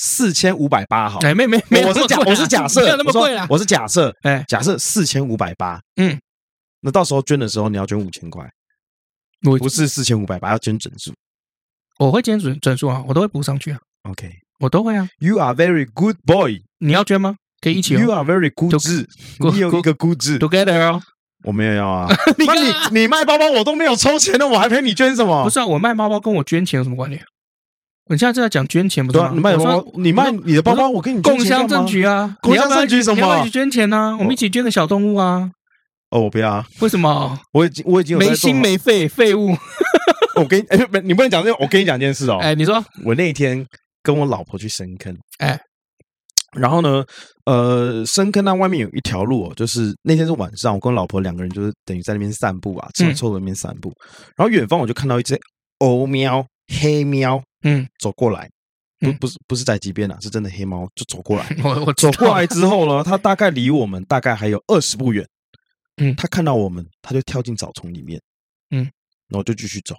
[0.00, 6.16] 四千五百八，好，哎，没没没，我是假，我是假设，没有那么贵啦，我是假设，哎，假设四千五百八，嗯，
[6.82, 8.48] 那到时候捐的时候你要捐五千块，
[9.44, 11.12] 我不是四千五百八，要捐整数，
[11.98, 14.30] 我会捐整整数啊，我都会补上去啊，OK，
[14.60, 17.34] 我都会啊，You are very good boy，你要捐吗？
[17.60, 18.72] 可以一起，You are very good，
[19.52, 21.02] 你有一个 good together 哦，
[21.42, 22.08] 我没有要啊，
[22.46, 25.42] 那你你卖包包我都没有抽钱的，我还陪你捐什么？
[25.42, 27.20] 不是啊，我卖包包跟我捐钱有什么关联？
[28.08, 29.30] 你现在正在讲捐钱，不是吗？
[29.34, 32.36] 你卖包包，你卖你的包包，我跟你共襄盛举啊！
[32.40, 33.48] 共襄盛举什么？
[33.48, 34.16] 捐钱呢？
[34.18, 35.50] 我们一起捐个小动物啊！
[36.10, 36.66] 哦，我不要啊！
[36.80, 37.38] 为什么？
[37.52, 39.54] 我已经我已经没心没肺废物。
[40.36, 41.56] 我跟你哎，不，你不能讲这个。
[41.60, 42.38] 我跟你讲一件事哦。
[42.40, 43.66] 哎，你说我那天
[44.02, 45.60] 跟我老婆去深坑，哎，
[46.56, 47.04] 然后呢，
[47.44, 53.92] 呃，深坑那外面有一条路哦，就是那天是晚上，我跟我老婆两个人就是等于在那边散步啊，在臭的那边散步，
[54.36, 55.38] 然后远方我就看到一只
[55.78, 56.46] 欧喵、
[56.80, 58.48] 黑喵，嗯，走过来。
[59.00, 61.46] 不不是不是在街边啊，是真的黑猫就走过来。
[61.62, 65.24] 我我走过来之后呢，它大概离我们大概还有二十步远。
[65.98, 68.20] 嗯，它看到我们，它就跳进草丛里面。
[68.70, 68.82] 嗯，
[69.28, 69.94] 然后就继续走。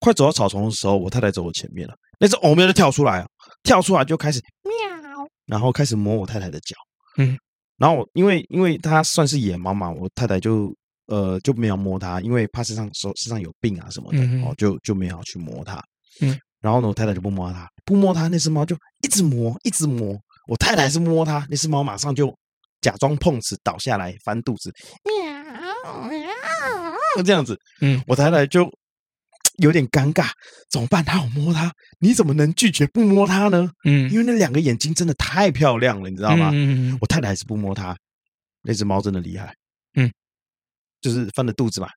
[0.00, 1.94] 快走到草丛的时候，我太太走我前面了。
[2.20, 3.26] 那只欧喵就跳出来啊，
[3.62, 6.76] 跳出来就开始喵，然后开始摸我太太的脚。
[7.16, 7.38] 嗯，
[7.78, 10.70] 然后我因为因为它算是野猫嘛，我太太就
[11.06, 15.82] 呃就没有摸它，因为怕身上手身上有病啊什么的嗯嗯哦，就就没有去摸它。
[16.20, 20.18] 嗯，然后呢，我太太就不摸它，不摸它，那只猫就一直摸，一直摸。
[20.48, 22.34] 我太太是摸它，那只猫马上就
[22.80, 24.72] 假装碰瓷倒下来翻肚子，
[25.04, 27.58] 喵喵，这样子。
[27.80, 28.68] 嗯，我太太就
[29.58, 30.30] 有点尴尬，
[30.70, 31.04] 怎么办？
[31.04, 33.70] 她有摸它，你怎么能拒绝不摸它呢？
[33.84, 36.50] 嗯，因为那两个眼睛真的太漂亮了，你知道吗？
[36.52, 37.96] 嗯嗯我太太还是不摸它，
[38.62, 39.54] 那只猫真的厉害。
[39.94, 40.10] 嗯，
[41.00, 41.88] 就是翻着肚子嘛，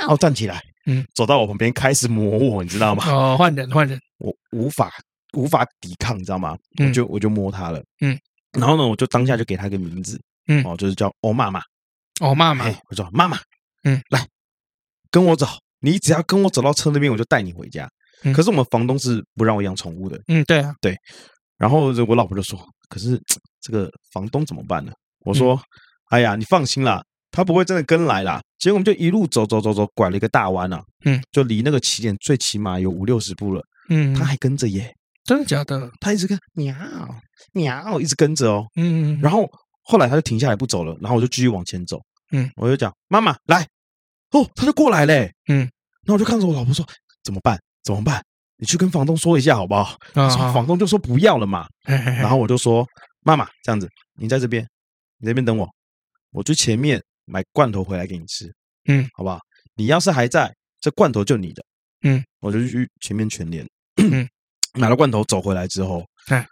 [0.00, 3.04] 然后站起来，嗯，走到我旁边开始摸我，你知道吗？
[3.08, 4.92] 哦，换人换人， 我无法
[5.34, 6.56] 无法抵抗，你知道吗？
[6.78, 6.88] 嗯。
[6.88, 8.18] 我就我就摸他了，嗯，
[8.52, 10.64] 然后呢，我就当下就给他一个名字，嗯。
[10.64, 11.60] 哦，就是叫欧妈妈，
[12.20, 13.38] 哦，妈妈哎，，我说妈妈，
[13.84, 14.26] 嗯，来
[15.10, 15.46] 跟我走，
[15.80, 17.88] 你只要跟我走到车那边，我就带你回家。
[18.24, 18.32] 嗯。
[18.32, 20.96] 可是我们房东是不让我养宠物的，嗯，对啊，对
[21.58, 22.58] 然后我老婆就说
[22.90, 23.20] ：“可是
[23.60, 24.92] 这个房东怎么办呢？”
[25.24, 25.62] 我说：“嗯
[26.12, 27.02] 哎呀，你放心啦，
[27.32, 35.90] 他不会真的跟来啦。”结果我们就一路走走走走，拐了一个大弯啊，嗯，就离那个起点最起码有五六十步了，嗯，他还跟着耶，真的假的？
[36.00, 36.72] 他一直跟喵
[37.52, 38.64] 喵一直跟着哦。
[38.76, 39.50] 嗯，然后
[39.82, 43.66] 后来他就停下来不走了，然后我就继续往前走，嗯，我就讲妈妈来，
[44.30, 45.58] 哦，他就过来嘞，嗯，
[46.04, 46.86] 然后我就看着我老婆说
[47.24, 47.60] ：“怎么办？
[47.82, 48.22] 怎么办？
[48.58, 51.66] 你去跟房东说一下好不好？”啊房东就说不要了嘛。
[51.84, 52.86] 然然后我就说
[53.26, 54.62] ：“妈妈，这样子，你在这边，
[55.18, 55.68] 你在这边等我，
[56.30, 58.52] 我去前面买罐头回来给你吃，
[58.86, 59.38] 嗯，好不好？
[59.74, 61.64] 你要是还在，这罐头就你的，
[62.02, 63.66] 嗯，我就去前面全联，
[63.96, 64.28] 嗯，
[64.74, 66.46] 买了罐头走回来之后，哎，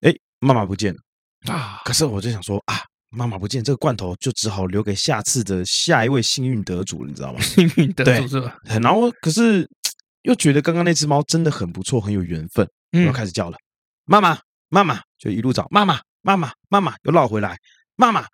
[0.00, 2.80] 哎，妈妈不见了，啊，可是我就想说啊，
[3.10, 7.40] 妈妈不见，这个罐头就只好留给下次的下一位幸运得主，你知道吗？
[7.40, 8.58] 幸运得主是吧？
[8.80, 9.68] 然后可是
[10.22, 13.56] 又觉得刚刚那只猫真的很不错，很有缘分，又开始叫了，
[14.04, 14.38] 妈妈，
[14.68, 17.58] 妈妈，就一路找妈妈，妈妈，妈妈，又绕回来，
[17.96, 18.26] 妈妈，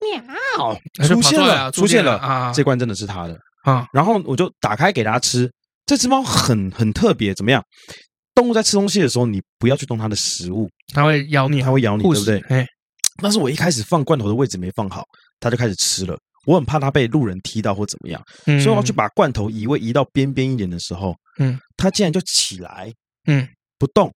[0.00, 3.38] 喵，出现了了，出现了啊这罐真的是它的。
[3.64, 5.50] 啊，然后我就打开给它吃。
[5.86, 7.62] 这只猫很很特别，怎么样？
[8.34, 12.38] 动物在吃东西的时候，你不要去动它的食物，它会咬你，它会咬你，对不对？
[12.48, 12.66] 哎，
[13.22, 15.04] 但是我一开始放罐头的位置没放好，
[15.40, 16.16] 它就开始吃了。
[16.44, 22.92] 我很怕它被路人踢到或怎么样，嗯所以我要去把罐头移位移到边边一点的时候，嗯，它竟然就起来，
[23.26, 24.12] 嗯，不动，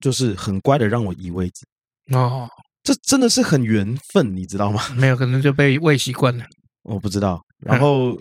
[0.00, 1.66] 就是很乖的让我移位置。
[2.14, 2.48] 哦，
[2.88, 4.80] 这真的是很缘分，你知道吗？
[4.96, 6.44] 没有，可能就被喂习惯了。
[6.84, 8.18] 我不知道，然后、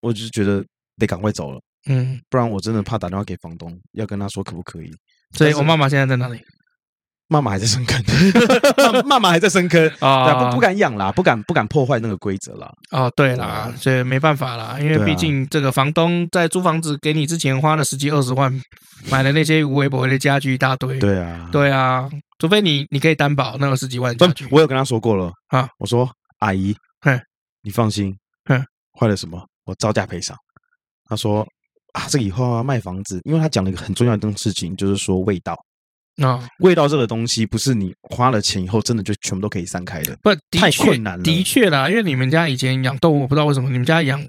[0.00, 0.64] 我就觉得
[0.96, 1.58] 得赶快走了。
[1.88, 4.88] 嗯，不然我真的怕打电话给房东，要跟他说可不可以。
[5.36, 6.40] 所以我妈妈现在在哪里？
[7.26, 8.00] 妈妈还在深坑，
[8.92, 12.70] 妈妈妈还在深坑啊不不敢养啦，不敢不敢破坏那个规则啦。
[12.92, 18.52] 哦，对啦，所以没办法啦，因为毕竟这个房东在租房子给你之前花了十几二十万，
[19.10, 21.00] 买了那些无微不微的家具一大堆。
[21.00, 22.08] 对啊，对啊，
[22.40, 24.16] 除非你你可以担保那个十几万。
[24.50, 27.20] 我有跟他说过了啊，我说阿姨哼，
[27.62, 28.16] 你放心，
[28.46, 28.64] 哼
[28.98, 30.36] 坏了什么我照价赔偿。
[31.04, 31.46] 他说
[31.92, 35.54] 啊，这个以后要卖房子，因为他讲了一个很重要的事情，就是说味道。
[36.22, 40.16] 啊，味道这个东西不是你花了钱以后真的就全部都可以散开的。
[40.22, 44.22] 不，的太确困难了的确啦，因为你们家以前养动物，我不知道为什么你们家养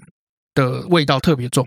[0.54, 1.66] 的味道特别重。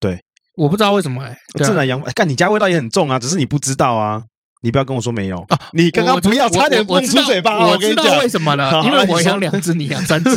[0.00, 0.18] 对，
[0.56, 4.22] 我不知道为什么哎，对啊自然养，哎干你家味道也很重啊，只是你不知道啊。
[4.66, 10.36] 你不要跟我说没有啊你刚刚不要差点蹦出嘴巴哦，我我跟你讲知道为，什么了， 因为我养两只，你养三只，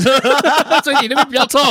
[0.84, 1.62] 所以你那边比较重。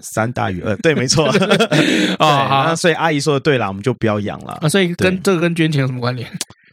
[0.00, 1.26] 三大于二，对，没错。
[1.28, 4.58] 哦，哦，好那所以阿姨说的对啦，我们就不要养了。
[4.62, 6.26] 啊，所以跟对这个跟捐钱有什么关联？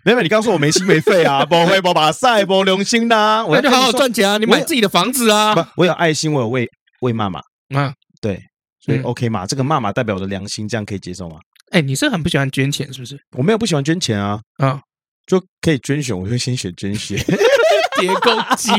[0.06, 4.38] 没有，你刚刚说我没心没肺啊， 不会不把赛不良心呐，我那就好好赚钱啊！
[4.38, 5.54] 你买自己的房子啊！
[5.76, 6.66] 我有爱心，我有为
[7.02, 7.42] 为妈妈，
[7.76, 8.42] 啊，对，
[8.80, 11.36] 所以嗯 OK 嘛，这个妈妈代表我的良心，这样可以接受吗？
[11.72, 13.20] 哎，你是很不喜欢捐钱是不是？
[13.38, 14.80] 我没有不喜欢捐钱啊，啊，
[15.30, 17.16] 就可以捐血，我就先选捐血。
[18.02, 18.72] 叠公鸡。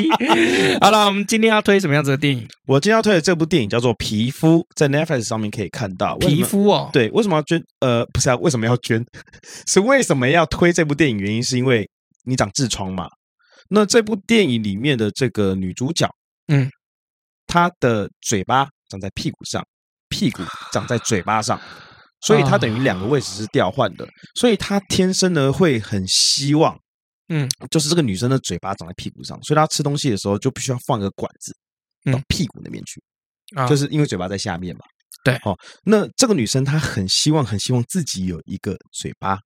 [0.81, 2.49] 好了，我们今天要推什么样子的电影？
[2.67, 6.17] 我今天要推的这部电影叫做《皮肤》，在 Netflix 上面可以看到。
[6.17, 7.63] 皮肤哦，对，为什么要捐？
[7.79, 9.05] 呃，不是啊，为什么要捐？
[9.71, 11.19] 是为什么要推这部电影？
[11.19, 11.89] 原因是因为
[12.25, 13.07] 你长痔疮嘛。
[13.69, 16.09] 那这部电影里面的这个女主角，
[16.49, 16.69] 嗯，
[17.47, 19.63] 她的嘴巴长在屁股上，
[20.09, 20.43] 屁股
[20.73, 21.61] 长在嘴巴上，
[22.21, 24.07] 所以她等于两个位置是调换的。
[24.35, 26.79] 所以她天生呢会很希望，
[27.29, 31.53] 嗯，就是这个女生的嘴巴长在屁股上，所以她吃东西的时候就必须要放一个管子
[32.13, 33.03] 到嗯屁股那边去。
[33.57, 34.83] 啊就是因为嘴巴在下面嘛。
[35.23, 35.55] 对哦，
[35.85, 39.39] 那这个女生她很希望，很希望自己有一个嘴巴，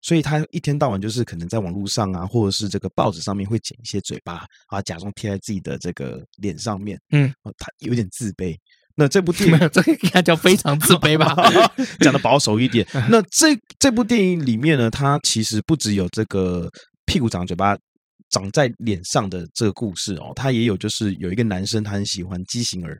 [0.00, 6.98] 所以她一天到晚就是可能在网络上啊，或者是这个报纸上面会剪一些嘴巴啊，假装贴在自己的这个脸上面。
[7.10, 8.56] 嗯哦，她有点自卑。
[8.96, 11.34] 那这部电影， 这个应该叫非常自卑吧？
[12.00, 12.86] 讲的保守一点。
[13.10, 16.68] 那这这部电影里面呢，它其实不只有这个
[17.06, 17.76] 屁股长嘴巴
[18.30, 22.98] 长在脸上的这个故事哦，它也有就是有一个男生他很喜欢畸形儿。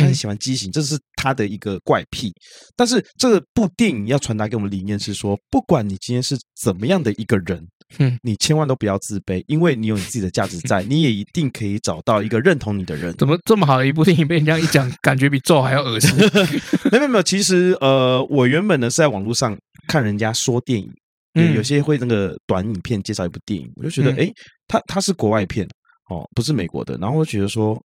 [0.00, 2.32] 他很喜欢畸形，这是他的一个怪癖。
[2.76, 7.62] 但是这部电影要传达给我们的理念是说，不管你今天是怎么样的一个人，
[7.98, 13.14] 嗯，你千万都不要自卑，因为你有你自己的价值在，你也一定可以找到一个认同你的人。
[13.18, 16.10] 怎么这么好的一部电影被人家一讲，感觉比咒还要恶心？
[16.90, 19.56] 没有没有，其实呃，我原本呢是在网络上
[19.86, 20.90] 看人家说电影，
[21.34, 24.30] 嗯，有些会那个短影片介绍一部电影，我就觉得，哎，
[24.66, 25.68] 它它是国外片
[26.08, 27.78] 哦，不是美国的，然后我觉得说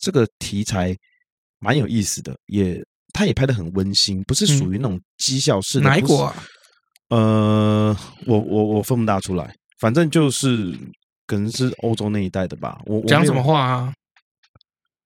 [0.00, 0.96] 这个题材。
[1.58, 2.82] 蛮有意思的，也
[3.12, 5.88] 他也拍的很温馨，不是属于那种讥笑式的。
[5.88, 6.34] 哪一国啊？
[7.10, 10.76] 呃，我我我分不大出来，反正就是
[11.26, 12.78] 可能是欧洲那一带的吧。
[12.86, 13.92] 我讲什么话啊？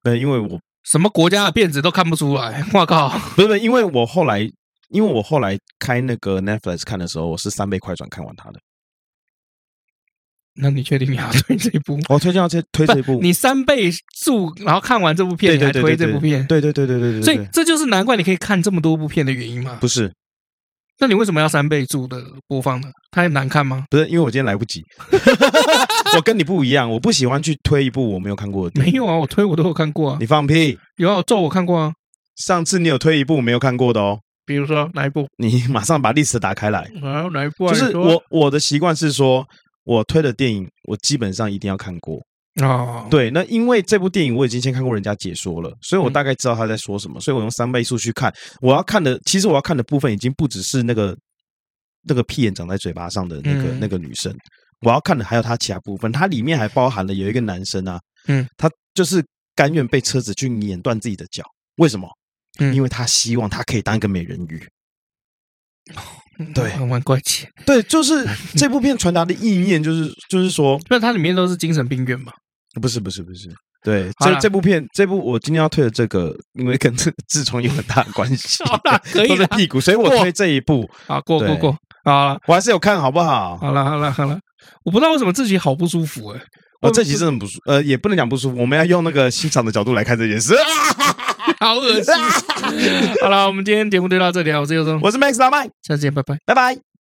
[0.03, 2.65] 对，因为我什么国家的辫子都看不出来。
[2.75, 3.09] 我靠！
[3.37, 4.41] 不是不是，因为我后来，
[4.91, 8.59] 因为我后来开那个 Netflix 看的时候，我是三倍快转看完它的。
[10.55, 11.99] 那你确定你要 推这一部？
[12.09, 13.19] 我推荐要推推这一部。
[13.23, 16.47] 你三倍速，然后看完这部片，你还推这部片？
[16.47, 17.23] 对对对对对对。
[17.23, 19.79] 所以这就是难怪你可以看这么多部片的原因吗？
[19.81, 20.13] 不是。
[21.01, 22.89] 那你为什么要三倍速的播放呢？
[23.11, 23.85] 太难看吗？
[23.91, 24.83] 不是，因为我今天来不及。
[26.17, 28.81] 我跟你不一样，我不喜欢去推一部我没有看过的。
[28.81, 30.19] 没有啊，我推我都有看过啊。
[30.21, 30.79] 你放屁！
[30.99, 31.93] 有啊，咒我看过啊。
[32.37, 34.19] 上次你有推一部没有看过的哦。
[34.45, 35.27] 比如说哪一部？
[35.39, 36.81] 你马上把历史打开来。
[37.03, 37.69] 啊，哪一部？
[37.69, 39.47] 就是我我的习惯是说。
[39.85, 42.21] 我推的电影，我基本上一定要看过
[42.63, 43.07] 哦。
[43.11, 48.33] 对，那因为这部电影我已经先看过人家解说了，所以我大概知道他在说什么，所以我用三倍速去看。
[48.61, 51.17] 我要看的，其实我要看的部分已经不只是那个
[52.03, 54.35] 那个屁眼长在嘴巴上的那个那个女生，
[54.81, 56.13] 我要看的还有他其他部分。
[56.13, 61.43] 它里面还包含了有一个男生啊，嗯，他就是甘愿被车子去碾断自己的脚，
[61.77, 62.09] 为什么？
[62.59, 64.63] 嗯，因为他希望他可以当一个美人鱼。
[66.55, 67.47] 对，蛮怪奇。
[67.67, 68.27] 对，就是
[68.57, 72.33] 这部片传达的意念，就是就是说， 那它里面都是精神病院嘛？
[72.81, 73.49] 不是，不是，不是。
[73.85, 78.63] 对，这这部片，这部我今天要推的这个，因为跟这个痔疮有很大的关系，
[79.13, 80.89] 可以都是屁股，所以我推这一部。
[81.09, 83.59] 啊，过过过，好，我还是有看好不好？
[83.59, 84.39] 好了，好了，好了，
[84.85, 86.41] 我不知道为什么自己好不舒服哎。
[86.81, 90.55] 哦，这集真的不舒，呃，也不能讲不舒服，我们要用那个欣赏的角度来看这件事。
[91.63, 92.13] 好恶心！
[93.23, 96.92] 好了，我们今天节目就到这里啊，我是尤忠，我是 Max 老麦，下次见，拜拜，拜拜。